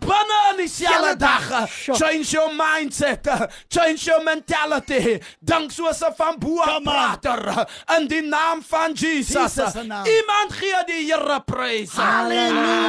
[0.00, 1.48] Binne in dieselfde Selfde dag.
[1.48, 1.70] dag.
[1.98, 3.26] Change your mindset,
[3.68, 5.18] change your mentality.
[5.40, 6.94] Dink soos 'n van bo af Come on.
[7.20, 7.66] prater
[7.96, 9.34] in die naam van Jesus.
[9.34, 10.06] Jesus se naam.
[10.06, 11.90] Iemand gee die Here prys.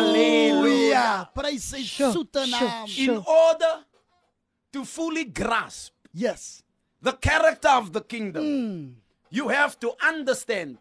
[0.04, 1.30] Halleluja.
[1.34, 2.88] Prys sy Sure, soete naam.
[2.98, 3.86] In order
[4.72, 6.64] to fully grasp Yes.
[7.02, 8.94] the character of the kingdom, Mm.
[9.30, 10.78] you have to understand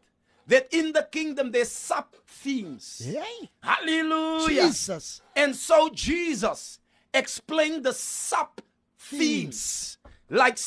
[0.46, 3.00] that in the kingdom there's sub themes.
[3.04, 3.50] Hey.
[3.62, 4.66] Hallelujah.
[4.68, 5.22] Jesus.
[5.34, 6.78] And so Jesus
[7.14, 8.60] explained the sub
[8.98, 9.98] themes
[10.30, 10.58] like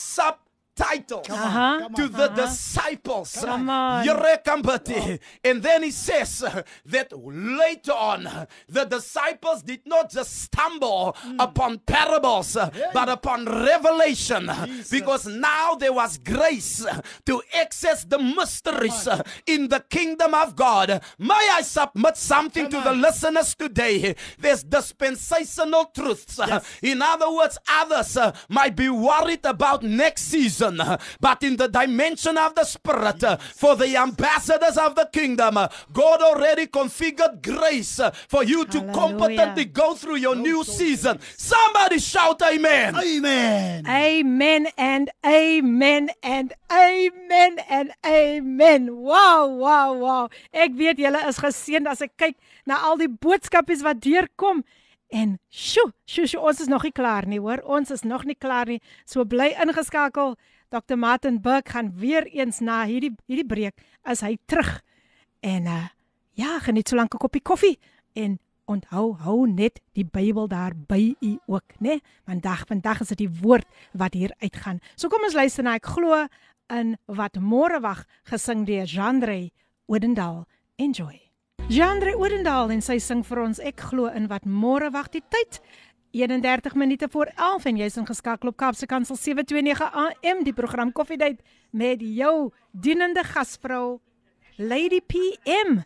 [0.77, 1.29] subtitles.
[1.29, 1.89] Uh-huh.
[1.95, 2.11] To on.
[2.11, 4.05] the disciples, Come on.
[4.05, 5.19] Yerekambati.
[5.43, 6.43] and then he says
[6.85, 8.27] that later on
[8.67, 11.39] the disciples did not just stumble Hmm.
[11.39, 14.89] upon parables, uh, but upon revelation, Jesus.
[14.89, 16.85] because now there was grace
[17.25, 19.07] to access the mysteries
[19.45, 21.01] in the kingdom of God.
[21.19, 24.15] May I submit something Come to the listeners today?
[24.39, 26.39] There's dispensational truths.
[26.39, 28.17] Uh, In other words, others
[28.49, 33.23] might be worried about next season, uh, but in the dimension of the spirit,
[33.55, 35.55] for the ambassadors of the kingdom,
[35.93, 38.93] God already configured grace for you to Hallelujah.
[38.93, 41.19] competently go through your new season.
[41.37, 42.95] Somebody shout amen.
[42.95, 43.85] Amen.
[43.87, 48.95] Amen and amen and amen and amen.
[48.95, 50.29] Wow, wow, wow.
[50.53, 52.35] Ek weet julle is geseënd as ek kyk
[52.65, 54.63] na al die boodskapies wat deurkom.
[55.13, 57.61] En sjo, sjo, sjo, ons is nog nie klaar nie, hoor.
[57.63, 58.81] Ons is nog nie klaar nie.
[59.05, 60.35] So bly ingeskakel.
[60.69, 60.97] Dr.
[60.97, 64.81] Martin Burke gaan weer eens na hierdie hierdie breek as hy terug.
[65.41, 65.83] En uh
[66.35, 67.79] ja, geniet so lank 'n koppie koffie
[68.13, 71.99] en onthou hou net die Bybel daar by u ook, né?
[72.25, 74.79] Vandag vandag is dit die woord wat hier uitgaan.
[74.95, 76.27] So kom ons luister na ek glo
[76.73, 79.51] in wat môre wag gesing deur Jandre
[79.85, 80.45] Odendaal.
[80.75, 81.21] Enjoy.
[81.69, 85.61] Jandre Odendaal en sy sing vir ons ek glo in wat môre wag die tyd.
[86.14, 91.40] 31 minute voor 11 en jy's ingeskakel op Kaapse Kansel 729 AM die program Koffiedייט
[91.70, 94.00] met jou dienende gasvrou
[94.56, 95.78] Lady PM.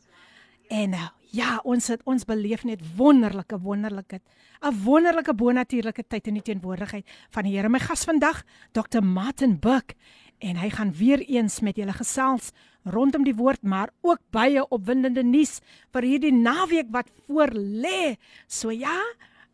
[0.68, 4.20] En uh, ja, ons het ons beleef net wonderlike wonderlike
[4.64, 7.68] 'n wonderlike bonatuurlike tyd in die teenwoordigheid van die Here.
[7.68, 9.03] My gas vandag, Dr.
[9.03, 9.95] Martin Buck,
[10.39, 12.53] en hy gaan weer eens met julle gesels
[12.85, 15.61] rondom die woord, maar ook baie opwindende nuus
[15.93, 18.16] vir hierdie naweek wat voor lê.
[18.47, 18.97] So ja,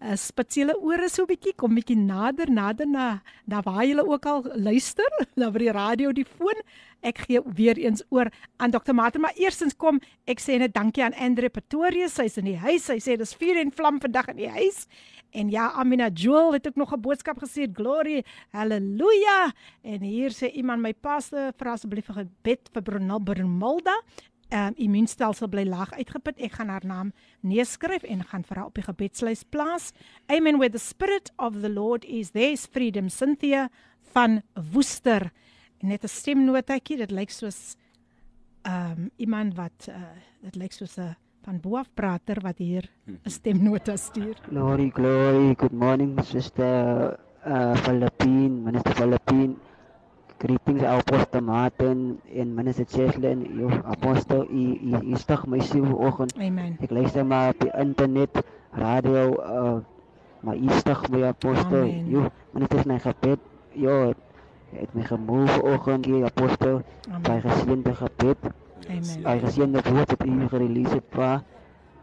[0.02, 4.06] uh, spits julle ore so 'n bietjie, kom bietjie nader, nader na na waar julle
[4.06, 6.62] ook al luister, na by die radio, die foon.
[7.06, 8.94] Ek gee weer eens oor aan Dr.
[8.94, 12.86] Martin, maar eerstens kom ek sê net dankie aan Andre Pretorius, sy's in die huis.
[12.86, 14.88] Sy sê dis vuur en vlam vandag in die huis.
[15.36, 17.70] En ja, Amina Joel het ook nog 'n boodskap gestuur.
[17.74, 19.54] Glory, haleluja.
[19.84, 24.02] En hier sê iemand my paste, vra asseblief 'n gebed vir Brunel Brunmilda.
[24.54, 26.38] Um, immuunstelsel bly laag uitgeput.
[26.38, 27.08] Ek gaan haar naam
[27.42, 29.90] neerskryf en gaan vir haar op die gebedslys plaas.
[30.30, 33.10] Amen where the spirit of the Lord is there's freedom.
[33.10, 33.70] Cynthia
[34.14, 35.32] van Woester.
[35.82, 37.76] Net 'n stemnotetjie, dit lyk soos
[38.66, 41.16] um iemand wat uh, dit lyk soos 'n
[41.46, 42.86] van boaf prater wat hier
[43.26, 44.38] 'n stemnota stuur.
[44.50, 45.56] Glory, glory.
[45.58, 47.18] Good morning, Sister
[47.48, 49.56] uh, Philippine, Minister Philippine.
[50.38, 53.46] Greetings, Apostle Martin en Minister Cheslin.
[53.56, 56.36] Jou apostel, u, u, u stig my siel vanoggend.
[56.38, 56.76] Amen.
[56.84, 59.78] Ek luister maar op die internet, radio, uh,
[60.44, 61.88] maar u stig my apostel.
[61.88, 62.10] Amen.
[62.10, 63.40] Jo, minister is my gebed.
[63.72, 64.14] Jo,
[64.76, 66.82] het my gemoe vanoggend, die apostel.
[67.08, 67.42] By Amen.
[67.42, 68.38] geseënde gebed.
[68.90, 69.24] Amen.
[69.24, 71.44] By geseënde woord wat u gerelease het, pa.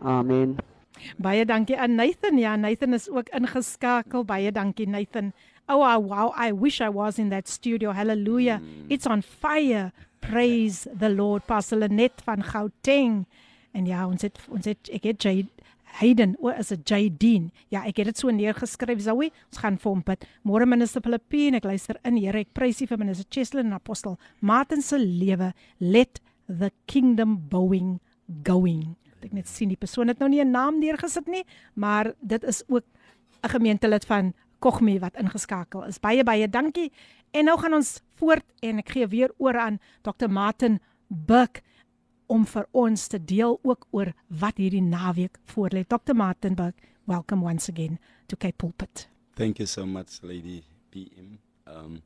[0.00, 0.56] Amen.
[1.18, 2.38] Baie dankie aan Nathan.
[2.38, 4.24] Ja, Nathan is ook ingeskakel.
[4.24, 5.32] Baie dankie Nathan.
[5.68, 7.92] Oh wow, wow, I wish I was in that studio.
[7.92, 8.60] Hallelujah.
[8.88, 9.92] It's on fire.
[10.20, 11.46] Praise the Lord.
[11.46, 13.26] Pastor Lenet van Gauteng.
[13.72, 15.46] En ja, ons het ons het ek het Jay
[16.00, 17.50] Hayden, o, is dit Jaydeen?
[17.72, 19.28] Ja, ek het dit so neergeskryf, Zoe.
[19.50, 20.24] Ons gaan vir hom bid.
[20.48, 22.16] Môre minister Filippine, ek luister in.
[22.16, 25.52] Here, ek prys U vir minister Cheslin en apostel Martin se lewe.
[25.84, 27.98] Let the kingdom bowing
[28.46, 28.94] going.
[29.22, 31.44] Ek net sien die persoon het nou nie 'n naam neergesit nie,
[31.74, 32.84] maar dit is ook
[33.44, 34.32] 'n gemeentelid van
[34.62, 35.98] Kogme wat ingeskakel is.
[36.02, 36.90] Baie baie dankie.
[37.34, 40.30] En nou gaan ons voort en ek gee weer oor aan Dr.
[40.30, 41.62] Martin Buck
[42.30, 45.82] om vir ons te deel ook oor wat hierdie naweek voorlê.
[45.84, 46.14] Dr.
[46.14, 46.78] Martin Buck,
[47.10, 47.98] welcome once again
[48.28, 49.08] to Cape Pulpit.
[49.34, 51.38] Thank you so much, Lady PM.
[51.66, 52.00] Um,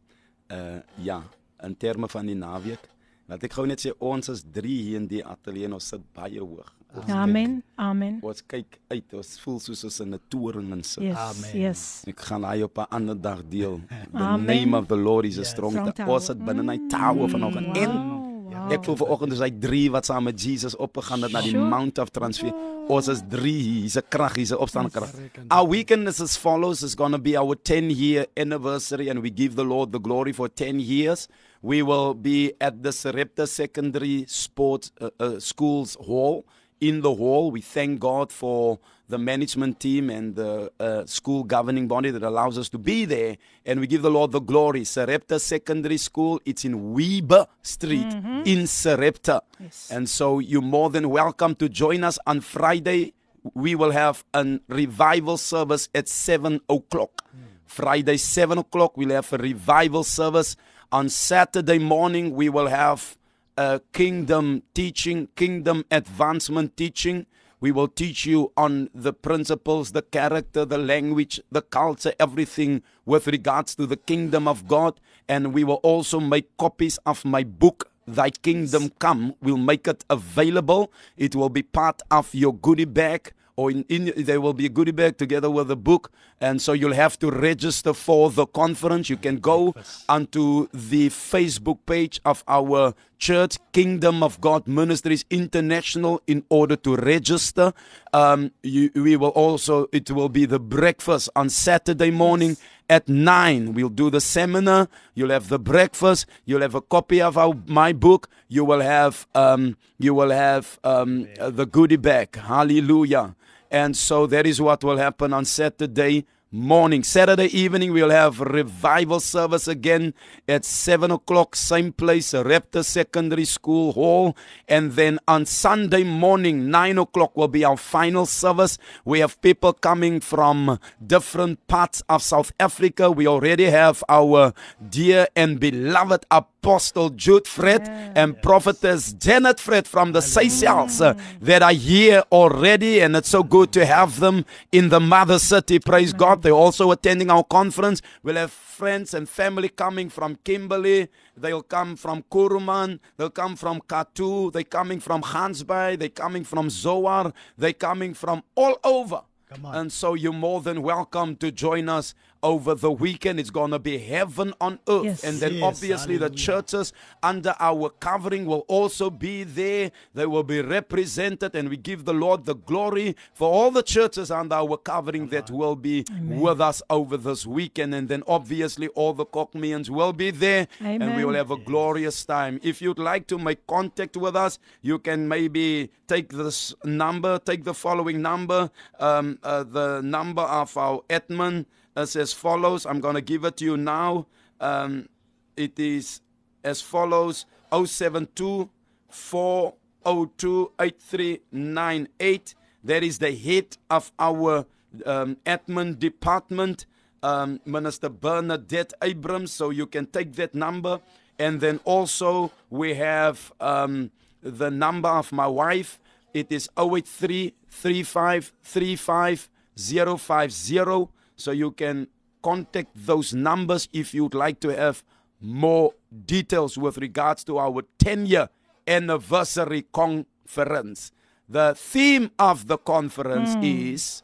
[0.46, 1.22] Uh ja,
[1.58, 2.88] in terme van die naweek.
[3.28, 6.02] Laat ek gou net sê ons is 3 hier in die ateljee en ons sit
[6.14, 6.68] baie hoog.
[6.96, 7.56] Ons Amen.
[7.76, 8.20] Amen.
[8.20, 11.02] Kyk, ons kyk uit, ons voel soos ons in 'n toring in sit.
[11.02, 11.16] Yes.
[11.18, 11.56] Amen.
[11.60, 12.04] Yes.
[12.06, 13.80] Ek gaan hy op 'n ander dag deel.
[14.12, 14.46] The Amen.
[14.46, 15.50] name of the Lord is a Yes.
[15.50, 16.06] strong Strong tower.
[16.06, 16.14] tower.
[16.14, 18.72] Ons sit binne 'n tower vanoggend Wow, en wow.
[18.72, 21.68] ek voel vanoggend is hy 3 wat saam met Jesus opgegaan het na die Sure.
[21.68, 22.74] Mount of Transfiguration.
[22.88, 23.52] Ons is 3,
[23.82, 25.12] hier's 'n krag, hier's 'n opstaande krag.
[25.50, 26.82] Our weekend is as follows.
[26.84, 30.32] It's going to be our 10 year anniversary, and we give the Lord the glory
[30.32, 31.28] for 10 years.
[31.66, 36.46] We will be at the Sarepta Secondary Sports uh, uh, Schools Hall.
[36.80, 41.88] In the hall, we thank God for the management team and the uh, school governing
[41.88, 44.84] body that allows us to be there, and we give the Lord the glory.
[44.84, 48.14] Sarepta Secondary School, it's in Weber Street
[48.44, 49.42] in Sarepta.
[49.58, 49.90] Yes.
[49.90, 53.12] And so you're more than welcome to join us on Friday.
[53.54, 57.24] We will have a revival service at 7 o'clock.
[57.64, 60.54] Friday, 7 o'clock, we'll have a revival service.
[60.92, 63.18] On Saturday morning, we will have
[63.56, 67.26] a kingdom teaching, kingdom advancement teaching.
[67.60, 73.26] We will teach you on the principles, the character, the language, the culture, everything with
[73.26, 75.00] regards to the kingdom of God.
[75.28, 79.34] And we will also make copies of my book, Thy Kingdom Come.
[79.42, 80.92] We'll make it available.
[81.16, 84.68] It will be part of your goodie bag or in, in there will be a
[84.68, 86.12] goodie bag together with the book.
[86.40, 89.08] And so you'll have to register for the conference.
[89.08, 89.74] You can go
[90.08, 96.96] onto the facebook page of our church kingdom of god ministries international in order to
[96.96, 97.72] register.
[98.12, 102.58] Um, you, we will also it will be the breakfast on saturday morning
[102.90, 104.88] at 9 we'll do the seminar.
[105.14, 106.26] You'll have the breakfast.
[106.44, 108.28] You'll have a copy of our, my book.
[108.48, 112.36] You will have um, you will have um, the goodie bag.
[112.36, 113.34] Hallelujah
[113.70, 117.02] and so that is what will happen on saturday morning.
[117.02, 120.14] Saturday evening we'll have revival service again
[120.48, 124.36] at 7 o'clock same place repta secondary school hall.
[124.68, 128.78] And then on sunday morning 9 o'clock will be our final service.
[129.04, 133.10] We have people coming from different parts of south africa.
[133.10, 134.54] We already have our
[134.88, 136.26] dear and beloved
[136.66, 137.82] apostle jude fred
[138.16, 143.44] and prophetess janet fred from the seychelles uh, that are here already and it's so
[143.44, 145.78] good to have them in the mother city.
[145.78, 146.42] Praise god.
[146.42, 148.02] They're also attending our conference.
[148.24, 151.08] We'll have friends and family coming from kimberley.
[151.36, 152.98] They'll come from kuruman.
[153.16, 154.52] They'll come from katu.
[154.52, 155.98] They're coming from hansby.
[156.00, 157.32] They're coming from zoar.
[157.56, 159.22] They're coming from all over.
[159.48, 159.76] Come on.
[159.76, 162.14] and so you're more than welcome to join us
[162.46, 163.40] over the weekend.
[163.40, 165.04] It's going to be heaven on earth.
[165.04, 165.24] Yes.
[165.24, 166.92] And then Yes, obviously the churches
[167.22, 169.90] under our covering will also be there.
[170.14, 174.30] They will be represented and we give the Lord the glory for all the churches
[174.30, 176.04] under our covering that will be
[176.44, 177.94] with us over this weekend.
[177.94, 182.24] And then obviously all the Cockmeans will be there and we will have a glorious
[182.24, 182.60] time.
[182.62, 187.64] If you'd like to make contact with us, you can maybe take this number, take
[187.64, 188.70] the following number,
[189.00, 191.66] um, uh, the number of our admin
[191.96, 192.86] is as follows.
[192.86, 194.26] I'm going to give it to you now.
[194.60, 195.08] Um,
[195.56, 196.20] it is
[196.62, 198.68] as follows 072
[199.08, 202.54] 402 8398.
[202.84, 204.66] That is the head of our
[205.04, 206.86] um, admin department,
[207.22, 209.52] um, Minister Bernadette Abrams.
[209.52, 211.00] So you can take that number.
[211.38, 214.10] And then also we have um,
[214.42, 215.98] the number of my wife.
[216.32, 221.15] It is 083 3535 050.
[221.36, 222.08] So you can
[222.42, 225.04] contact those numbers if you'd like to have
[225.40, 225.92] more
[226.24, 228.48] details with regards to our 10 year
[228.86, 231.12] anniversary conference.
[231.48, 234.22] The theme of the conference is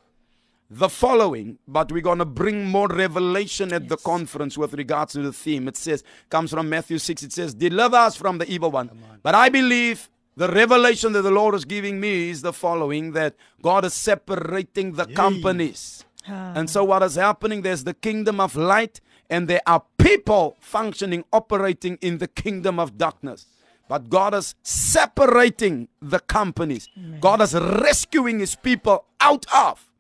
[0.71, 5.21] the following, but we're going to bring more revelation at the conference with regards to
[5.21, 5.69] the theme.
[5.69, 8.91] It says, comes from Matthew 6, it says, Deliver us from the evil one.
[9.23, 13.35] But I believe the revelation that the Lord is giving me is the following that
[13.61, 16.05] God is separating the companies.
[16.29, 16.53] Ah.
[16.55, 17.63] And so, what is happening?
[17.63, 22.99] There's the kingdom of light, and there are people functioning, operating in the kingdom of
[22.99, 23.47] darkness.
[23.89, 26.89] But God is separating the companies.
[27.21, 29.91] God is rescuing his people out of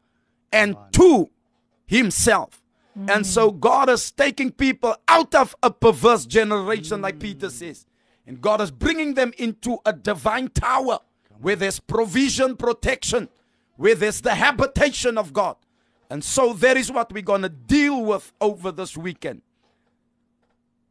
[0.50, 1.28] and to
[1.86, 2.62] himself.
[3.08, 3.60] And so mm.
[3.60, 7.50] God is taking people out of a perverse generation, like Peter mm.
[7.50, 7.86] says.
[8.26, 11.00] And God is bringing them into a divine tower
[11.40, 13.28] where there's provision, protection,
[13.76, 15.56] where there's the habitation of God.
[16.11, 19.41] And so that is what we're going to deal with over this weekend.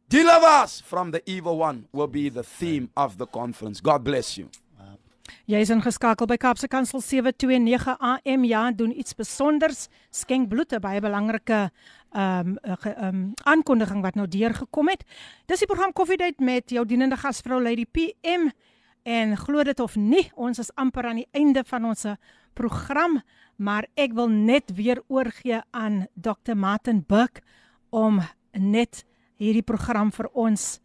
[0.09, 3.81] Deliver us from the evil one will be the theme of the conference.
[3.81, 4.49] God bless you.
[5.47, 8.43] Jy is ingeskakel by Kaapse Kansel 729 AM.
[8.47, 9.87] Ja, doen iets spesonders.
[10.11, 11.71] Skenk bloed, 'n baie belangrike
[12.11, 15.03] ehm um, ehm um, aankondiging wat nou deurgekom het.
[15.45, 18.51] Dis die program Koffiedייט met jou dienende gasvrou Lady PM.
[19.03, 22.05] En glo dit of nie, ons is amper aan die einde van ons
[22.53, 23.21] program,
[23.56, 26.54] maar ek wil net weer oorgee aan Dr.
[26.54, 27.42] Martin Buck
[27.90, 28.20] om
[28.52, 29.04] net
[29.40, 30.80] hierdie program vir ons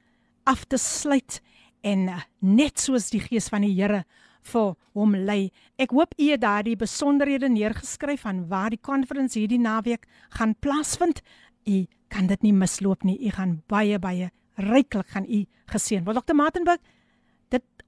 [0.47, 1.41] af te sluit
[1.85, 4.03] en net soos die gees van die Here
[4.47, 5.51] vir hom lei.
[5.79, 10.07] Ek hoop u het daardie besonderhede neergeskryf van waar die konferensie hierdie naweek
[10.39, 11.21] gaan plaasvind.
[11.67, 13.17] U kan dit nie misloop nie.
[13.27, 16.23] U gaan baie baie ryklik gaan u geseën word.
[16.23, 16.35] Dr.
[16.35, 16.96] Martinburg, dit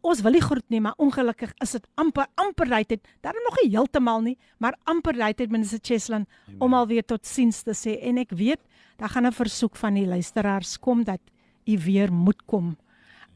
[0.01, 3.07] ons wil nie groet nie, maar ongelukkig is dit amper amper tyd het.
[3.21, 6.27] Daarom nog nie heeltemal nie, maar amper tyd het minister Cheslin
[6.59, 8.61] om alweer tot siens te sê en ek weet
[8.97, 11.19] daar gaan 'n versoek van die luisteraars kom dat
[11.65, 12.77] u weer moet kom.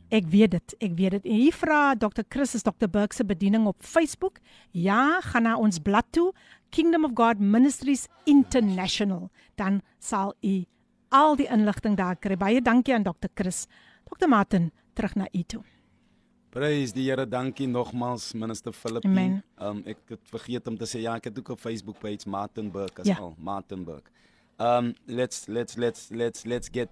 [0.10, 1.26] Ek weet dit, ek weet dit.
[1.26, 2.22] En hier vra Dr.
[2.30, 2.88] Chris is Dr.
[2.88, 4.38] Burke se bediening op Facebook.
[4.72, 6.34] Ja, gaan na ons blad toe,
[6.70, 9.32] Kingdom of God Ministries International.
[9.56, 10.66] Dan sal u
[11.10, 12.38] al die inligting daar kry.
[12.38, 13.30] Baie dankie aan Dr.
[13.34, 13.66] Chris.
[14.10, 14.28] Dr.
[14.28, 15.64] Martin, terug na u toe.
[16.54, 19.06] Prys die Here, dankie nogmals minister Philip.
[19.10, 19.40] Amen.
[19.58, 22.70] Um ek het vergeet om te sê ja, ek het ook op Facebook page Martin
[22.72, 23.18] Burke as Ja.
[23.18, 24.12] al, Martin Burke.
[24.62, 26.90] Um let's let's let's let's let's get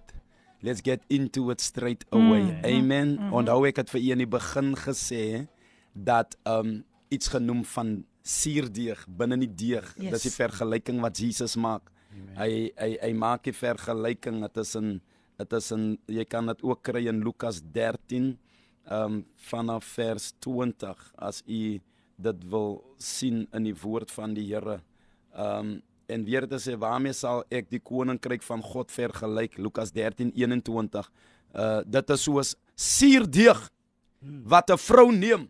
[0.62, 2.42] let's get into it straight away.
[2.42, 2.64] Mm.
[2.64, 3.08] Amen.
[3.20, 3.32] Mm.
[3.32, 5.46] Onthou ek het vir u in die begin gesê
[5.94, 9.94] dat um iets genoem van suurdeeg binne die deeg.
[9.96, 10.10] Yes.
[10.18, 11.86] Dis die vergelyking wat Jesus maak.
[12.34, 15.00] Hy hy hy maak die vergelyking in
[15.38, 18.38] dit is in jy kan dit ook kry in Lukas 13
[18.90, 21.80] um vanaf vers 20 as u
[22.22, 24.80] dit wil sien in die woord van die Here.
[25.34, 25.80] Um
[26.12, 31.08] en weer te sê waarmee sal ek die koninkryk van God vergelyk Lukas 13:21.
[31.54, 33.70] Uh dit is soos suurdeeg
[34.44, 35.48] wat 'n vrou neem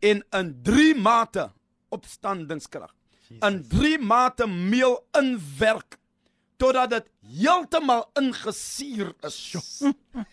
[0.00, 1.50] en in 3 mate
[1.88, 2.94] opstandingskrag
[3.38, 5.98] in 3 mate meel inwerk
[6.56, 7.06] totdat dit
[7.40, 9.38] heeltemal ingesuur is.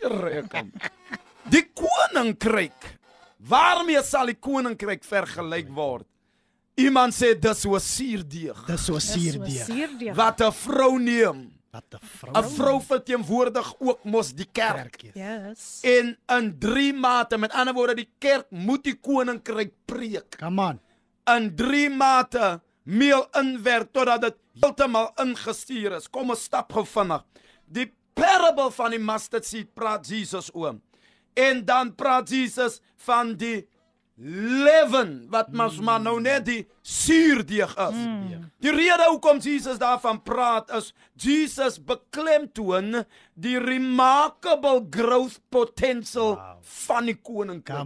[0.01, 0.71] Here kom.
[1.51, 2.93] Die koninkryk.
[3.47, 6.05] Waarmee sal die koninkryk vergelyk word?
[6.77, 10.15] Iemand sê dis so suurdeeg Dis so suurdeeg.
[10.15, 11.51] wat 'n vrou neem.
[11.71, 12.33] Wat 'n vrou.
[12.35, 15.03] 'n Vrou verteenwoordig ook mos die kerk.
[15.03, 15.11] is.
[15.15, 15.79] Yes.
[15.83, 20.37] En in 3 mate, met ander woorde, die kerk moet die koninkryk preek.
[20.37, 20.79] Come on.
[21.35, 26.07] In 3 mate meel inwerk totdat dit heeltemal ingestuur is.
[26.09, 27.23] Kom ons stap gou vinnig.
[27.65, 30.75] Die parable van die mustard seed praat Jesus oor.
[31.37, 33.67] En dan praat Jesus van die
[34.17, 37.99] leaven wat mos maar nou net die suurdeeg is.
[38.65, 40.87] Die rede hoekom Jesus daarvan praat is
[41.21, 43.03] Jesus beklemtoon
[43.37, 46.57] die remarkable growth potential Wow.
[46.87, 47.85] van die koninkryk.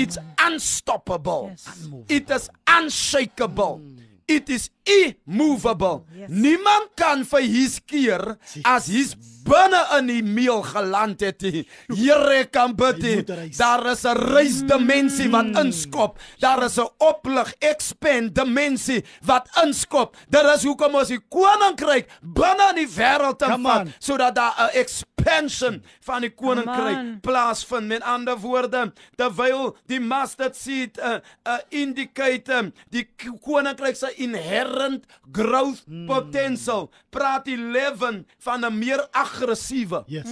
[0.00, 0.16] It's
[0.46, 1.50] unstoppable.
[1.52, 1.66] Yes.
[2.08, 2.48] It is
[2.80, 3.80] unshakable.
[4.28, 6.04] It is immovable.
[6.10, 6.30] Yes.
[6.30, 8.36] Niemand kan vir hys keer
[8.66, 9.12] as hys
[9.46, 11.42] binne in die meel geland het.
[11.46, 11.62] nie.
[11.94, 13.30] Here kan bid.
[13.30, 13.56] Reis.
[13.56, 16.18] Daar is 'n reisdimensie wat inskop.
[16.40, 20.16] Daar is 'n oplig expand dimensie wat inskop.
[20.28, 23.92] Dit is hoekom ons die koninkryk binne in die wêreld invat on.
[23.98, 24.78] sodat daar 'n
[25.26, 27.18] expansion van die koninkryk on.
[27.20, 27.86] plaasvind.
[27.86, 33.08] Met ander woorde, terwyl die mustard seed uh, uh, indicate um, die
[33.42, 36.06] koninkryk se inherent growth Hmm.
[36.06, 40.26] potential, praat die leaven van 'n meer aggressiewe, Yes.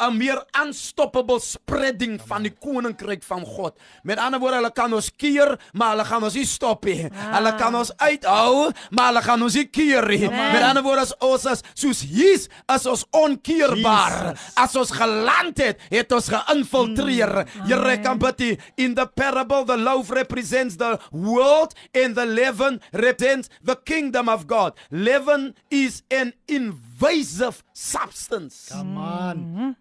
[0.00, 3.78] 'n meer unstoppable spreading van die koninkryk van God.
[4.02, 7.08] Met ander woorde, hulle kan ons keer, maar hulle gaan ons nie stop nie.
[7.12, 10.28] Hulle kan ons uithou, maar hulle gaan ons nie keer nie.
[10.28, 14.34] Met ander woorde, as ons is soos hier's, is ons onkeerbaar.
[14.34, 14.56] Jesus.
[14.56, 17.46] As ons geland het, het ons geïnfiltreer.
[17.68, 18.40] Here kan bid
[18.76, 24.46] in the parable the loaf represents the world and the leaven represents the kingdom of
[24.46, 24.72] God.
[24.90, 28.68] Leaven is an invasive substance.
[28.70, 29.76] Come on.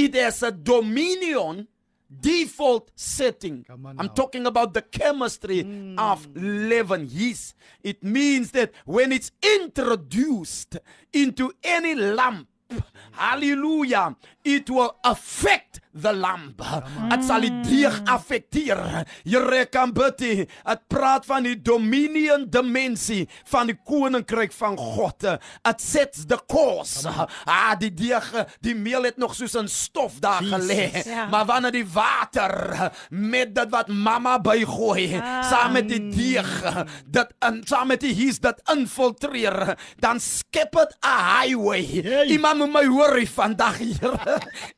[0.00, 1.68] It has a dominion
[2.22, 3.66] default setting.
[3.68, 5.60] I'm talking about the chemistry
[5.98, 7.54] of leaven yeast.
[7.82, 10.78] It means that when it's introduced
[11.12, 12.48] into any lamp,
[13.12, 16.62] hallelujah, it will affect the lamp.
[17.10, 19.04] Dit sal die deeg affekteer.
[19.24, 20.46] Here kan nie.
[20.46, 25.24] Dit praat van die dominion dimensie van die koninkryk van God.
[25.68, 27.06] It sets the course.
[27.46, 30.90] Ah, die deeg, die meel het nog soos 'n stof daar gelê.
[31.04, 31.26] Ja.
[31.26, 35.42] Maar wanneer die water met dit wat mamma bygooi, Ah.
[35.50, 40.96] saam met die deeg, dit in saam met die hie's dit infiltreer, dan skep dit
[41.02, 41.84] 'n highway.
[42.02, 42.26] Hey.
[42.26, 44.12] Iemand moet my hoor hier vandag hier.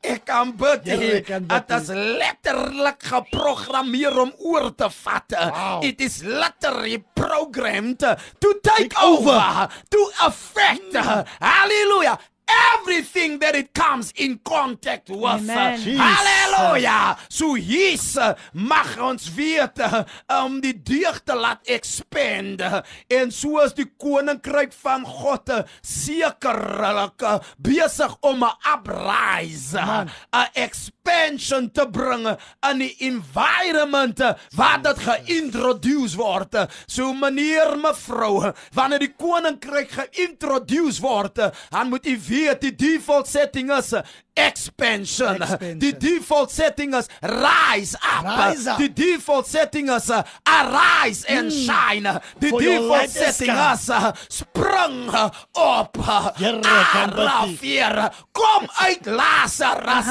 [0.01, 0.83] Ek kan bid.
[0.83, 1.73] Here kan Dit Betty.
[1.73, 5.35] is letterlik geprogrammeer om oor te vat.
[5.35, 5.83] Wow.
[5.83, 7.99] It is literally programmed
[8.39, 10.95] to take over, to affect.
[11.39, 12.19] Hallelujah.
[12.47, 15.41] Everything that it comes in contact with.
[15.47, 15.97] Jesus.
[15.97, 17.17] Hallelujah.
[17.29, 20.03] So Jesus mag ons weet uh,
[20.43, 27.23] om die deeg te laat expand uh, en soos die koninkryk van God uh, sekerlik
[27.23, 30.03] uh, besig om 'n uprise, uh,
[30.33, 32.27] 'n expansion te bring
[32.69, 36.53] in die environment uh, waar dit geïntroduce word.
[36.55, 42.61] Uh, So meneer mevrou, uh, wanneer die koninkryk geïntroduce word, uh, dan moet u weet
[42.61, 44.01] die default setting is uh,
[44.33, 45.41] expansion.
[45.41, 45.79] Expansion.
[45.79, 48.25] Die default setting is rise up.
[48.25, 48.77] Rise up.
[48.77, 52.19] Die default setting is uh, arise and shine.
[52.39, 53.73] Die For default setting come.
[53.73, 55.97] is uh, spring uh, op.
[56.37, 56.61] Here.
[56.63, 58.09] Arafeer.
[58.31, 60.09] Kom uit Lazarus.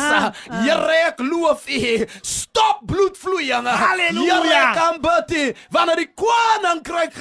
[0.50, 2.06] Here ek loof U.
[2.22, 3.66] Stop bloedvloeiing.
[3.66, 4.40] Halleluja.
[4.42, 5.56] Here kan bid.
[5.70, 7.18] Wanneer die koninkryk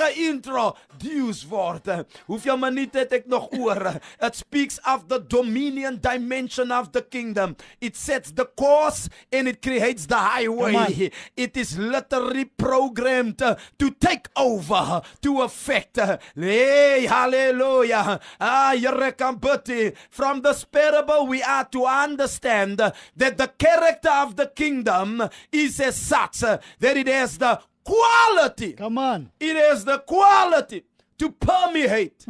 [1.01, 2.05] geïntroduce word.
[2.25, 3.99] Hoeveel minute het ek nog oor?
[4.19, 7.55] It speaks of the dominion dimension of the kingdom.
[7.79, 11.11] It sets the course and it creates the highway.
[11.35, 15.99] It is literally programmed to take over, to affect.
[16.35, 18.19] Hey, hallelujah.
[18.39, 19.97] Ah, bid.
[20.09, 25.95] From this parable, we are to understand that the character of the kingdom is as
[25.95, 28.73] such that it has the quality.
[28.73, 29.31] Come on.
[29.39, 30.85] It has the quality
[31.21, 32.25] to permeate,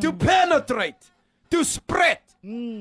[0.00, 1.10] to penetrate,
[1.50, 2.22] to spread,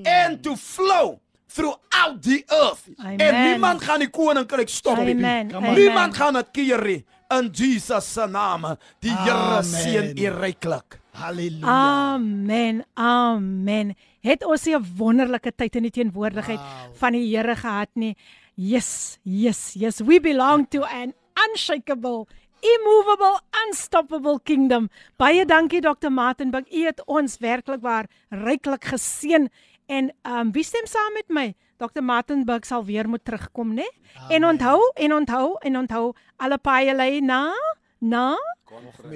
[0.06, 1.20] and to flow
[1.50, 2.84] throughout the earth.
[3.00, 3.18] Amen.
[3.20, 5.16] En niemand gaan die koninkryk stop nie.
[5.16, 7.02] Niemand gaan dit keer nie.
[7.34, 8.68] In Jesus se naam.
[9.02, 9.64] Die Here Amen.
[9.64, 11.00] seën u ryklik.
[11.18, 12.14] Halleluja.
[12.14, 12.84] Amen.
[12.94, 13.96] Amen.
[14.22, 16.94] Het ons 'n wonderlike tyd in die teenwoordigheid Wow.
[17.00, 18.16] van die Here gehad nie?
[18.56, 20.00] Yes, yes, yes.
[20.02, 21.14] We belong to an
[21.50, 22.28] unshakable
[22.74, 24.90] immovable unstoppable kingdom.
[25.18, 26.10] Baie dankie Dr.
[26.10, 26.66] Martinburg.
[26.72, 29.50] U het ons werklik waar ryklik geseën
[29.86, 31.54] en um, wie stem saam met my?
[31.78, 32.02] Dr.
[32.02, 33.86] Martinburg sal weer moet terugkom, né?
[34.30, 37.52] En onthou en onthou en onthou alle paaie lei na
[38.00, 38.36] na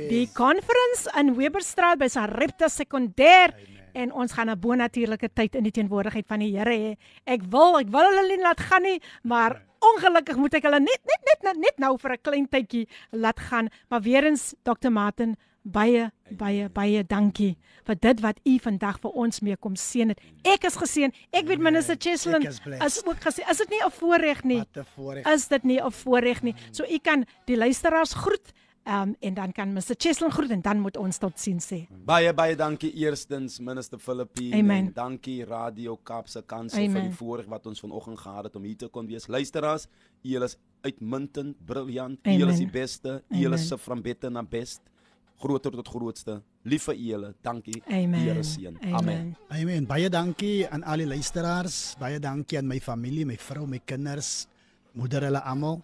[0.10, 3.56] die conference in Weberstraat by Sarepta Sekondêr
[3.94, 6.98] en ons gaan 'n bonatuurlike tyd in die teenwoordigheid van die Here hê.
[7.26, 11.02] Ek wil, ek wil hulle nie laat gaan nie, maar ongelukkig moet ek hulle net
[11.06, 13.70] net net net nou vir 'n klein tydjie laat gaan.
[13.90, 14.90] Maar weer eens Dr.
[14.90, 17.58] Martin, baie baie baie dankie
[17.88, 20.20] vir dit wat u vandag vir ons mee kom seën het.
[20.44, 21.12] Ek is geseën.
[21.32, 23.50] Ek weet minister Cheslin is is ook geseën.
[23.50, 24.64] Is dit nie 'n voorreg nie?
[25.34, 26.56] Is dit nie 'n voorreg nie?
[26.72, 28.52] So u kan die luisteraars groet.
[28.90, 31.84] Um, en dan kan Mr Cheslin groet en dan moet ons tot sien sê.
[32.06, 34.88] Baie baie dankie eerstens minister Filippine Amen.
[34.88, 36.96] en dankie Radio Kaapse Kansel Amen.
[36.96, 39.28] vir die voorreg wat ons vanoggend gehad het om hier te kon wees.
[39.30, 39.86] Luisteraars,
[40.26, 42.18] julle is uitmuntend, briljant.
[42.24, 43.20] Julle is die beste.
[43.30, 44.82] Julle se van beter na best.
[45.38, 46.40] Groter tot grootste.
[46.66, 47.34] Lief vir julle.
[47.46, 47.84] Dankie.
[47.86, 48.20] Amen.
[48.26, 48.74] Here seën.
[48.82, 48.98] Amen.
[49.04, 49.30] Amen.
[49.54, 49.86] Amen.
[49.88, 51.94] Baie dankie aan al die luisteraars.
[52.02, 54.48] Baie dankie aan my familie, my vrou, my kinders,
[54.98, 55.84] moeder hulle almal.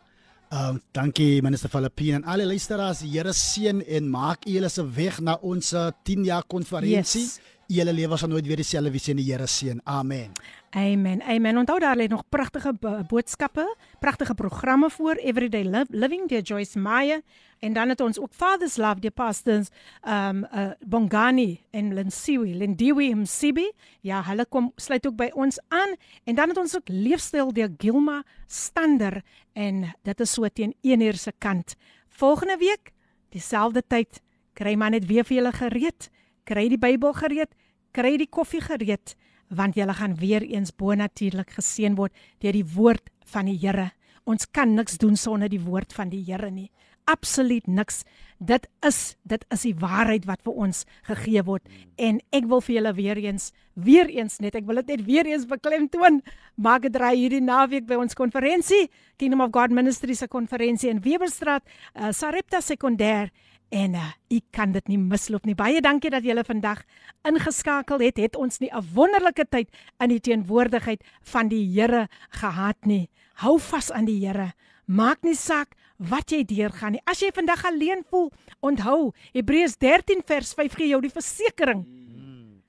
[0.55, 3.01] Um dankie minister Filippine en al die luisteraars.
[3.03, 5.73] Die Here seën en maak julle se weg na ons
[6.07, 7.25] 10 jaar konferensie.
[7.25, 7.39] Yes.
[7.75, 9.17] Julle lewe sal nooit weer dieselfde wees nie.
[9.19, 9.81] Die Here seën.
[9.83, 10.31] Amen.
[10.75, 11.21] Amen.
[11.23, 11.57] Amen.
[11.57, 16.79] Onthou daar lê nog pragtige bo- boodskappe, pragtige programme voor Everyday Liv- Living deur Joyce
[16.79, 17.21] Meyer
[17.59, 19.67] en dan het ons ook Father's Love deur pastors
[20.03, 23.71] um uh, Bongani en Linsiwi, Lindiwe Msibi.
[24.01, 27.69] Ja, hulle kom sluit ook by ons aan en dan het ons ook leefstyl deur
[27.77, 29.21] Gilma Stander
[29.53, 31.75] en dit is so teen 1 uur se kant.
[32.09, 32.91] Volgende week
[33.29, 34.19] dieselfde tyd
[34.53, 36.09] kry maar net weer vir julle gereed.
[36.43, 37.55] Kry die Bybel gereed,
[37.91, 39.15] kry die koffie gereed
[39.49, 43.91] want julle gaan weer eens bonatuurlik geseën word deur die woord van die Here.
[44.25, 46.71] Ons kan niks doen sonder die woord van die Here nie.
[47.05, 48.03] Absoluut niks.
[48.41, 51.63] Dit is dit is die waarheid wat vir ons gegee word
[52.01, 55.29] en ek wil vir julle weer eens weer eens net ek wil dit net weer
[55.29, 56.21] eens beklemtoon.
[56.57, 58.89] Maak dit raai hierdie naweek by ons konferensie,
[59.21, 61.63] Kingdom of God Ministries se konferensie in Weberstraat,
[61.95, 63.29] uh, Sarepta Sekondêr
[63.75, 65.55] En uh, u kan dit nie misloop nie.
[65.57, 66.85] Baie dankie dat julle vandag
[67.27, 68.21] ingeskakel het.
[68.23, 69.69] Het ons nie 'n wonderlike tyd
[69.99, 73.09] in die teenwoordigheid van die Here gehad nie.
[73.43, 74.53] Hou vas aan die Here.
[74.85, 77.01] Maak nie saak wat jy deurgaan nie.
[77.05, 78.31] As jy vandag alleen voel,
[78.61, 81.83] onthou Hebreërs 13 vers 5 gee jou die versekering.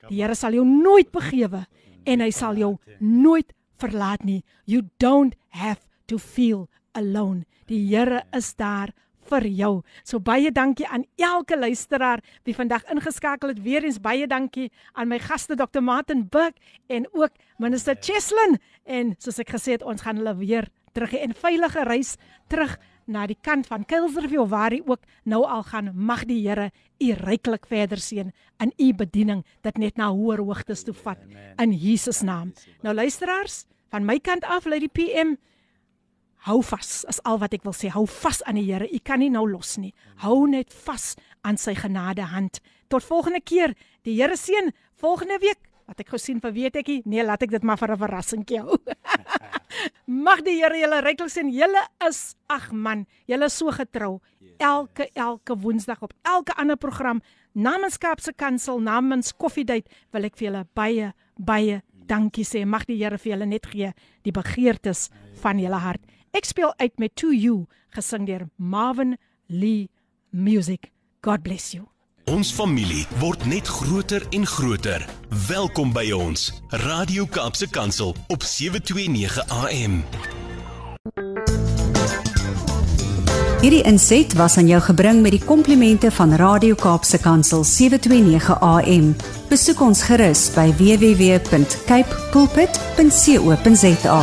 [0.08, 1.66] Die Here sal jou nooit begewe
[2.04, 4.42] en hy sal jou nooit verlaat nie.
[4.64, 7.44] You don't have to feel alone.
[7.66, 8.92] Die Here is daar
[9.30, 9.72] vir jou.
[10.04, 13.62] So baie dankie aan elke luisteraar wie vandag ingeskakel het.
[13.62, 15.80] Weereens baie dankie aan my gaste Dr.
[15.80, 16.56] Martin Buck
[16.88, 21.22] en ook minister Cheslin en soos ek gesê het, ons gaan hulle weer terug hê
[21.26, 22.16] en veilige reis
[22.48, 22.76] terug
[23.06, 25.92] na die kant van Kuilsrivier waar hy ook nou al gaan.
[25.94, 28.32] Mag die Here u ryklik verder seën
[28.62, 31.20] in u bediening dat net na hoër hoogtes toe vat
[31.62, 32.52] in Jesus naam.
[32.82, 35.36] Nou luisteraars, van my kant af lê die PM
[36.47, 37.91] Hou vas, is al wat ek wil sê.
[37.93, 38.87] Hou vas aan die Here.
[38.89, 39.91] U kan nie nou los nie.
[40.23, 41.13] Hou net vas
[41.45, 42.57] aan sy genade hand.
[42.89, 43.75] Tot volgende keer.
[44.07, 45.61] Die Here seën volgende week.
[45.85, 47.01] Wat ek gesien vir weet ek nie.
[47.05, 48.77] Nee, laat ek dit maar vir 'n verrassingkie hou.
[50.25, 51.51] Mag die Here julle ryklik sien.
[51.53, 54.19] Julle is ag man, julle is so getrou.
[54.57, 57.21] Elke elke Woensdag op elke ander program
[57.53, 62.65] namens Kaapse Kansel, namens Koffiedייט wil ek vir julle baie baie dankie sê.
[62.65, 63.93] Mag die Here vir julle net gee
[64.23, 65.09] die begeertes
[65.41, 66.01] van julle hart.
[66.36, 67.64] Ek speel uit met To You
[67.96, 69.88] gesing deur Marvin Lee
[70.30, 70.90] Music.
[71.24, 71.86] God bless you.
[72.28, 75.06] Ons familie word net groter en groter.
[75.48, 76.50] Welkom by ons.
[76.84, 80.02] Radio Kaapse Kansel op 729 AM.
[83.62, 89.14] Hierdie inset was aan jou gebring met die komplimente van Radio Kaapse Kansel 729 AM.
[89.48, 94.20] Besoek ons gerus by www.cape pulpit.co.za.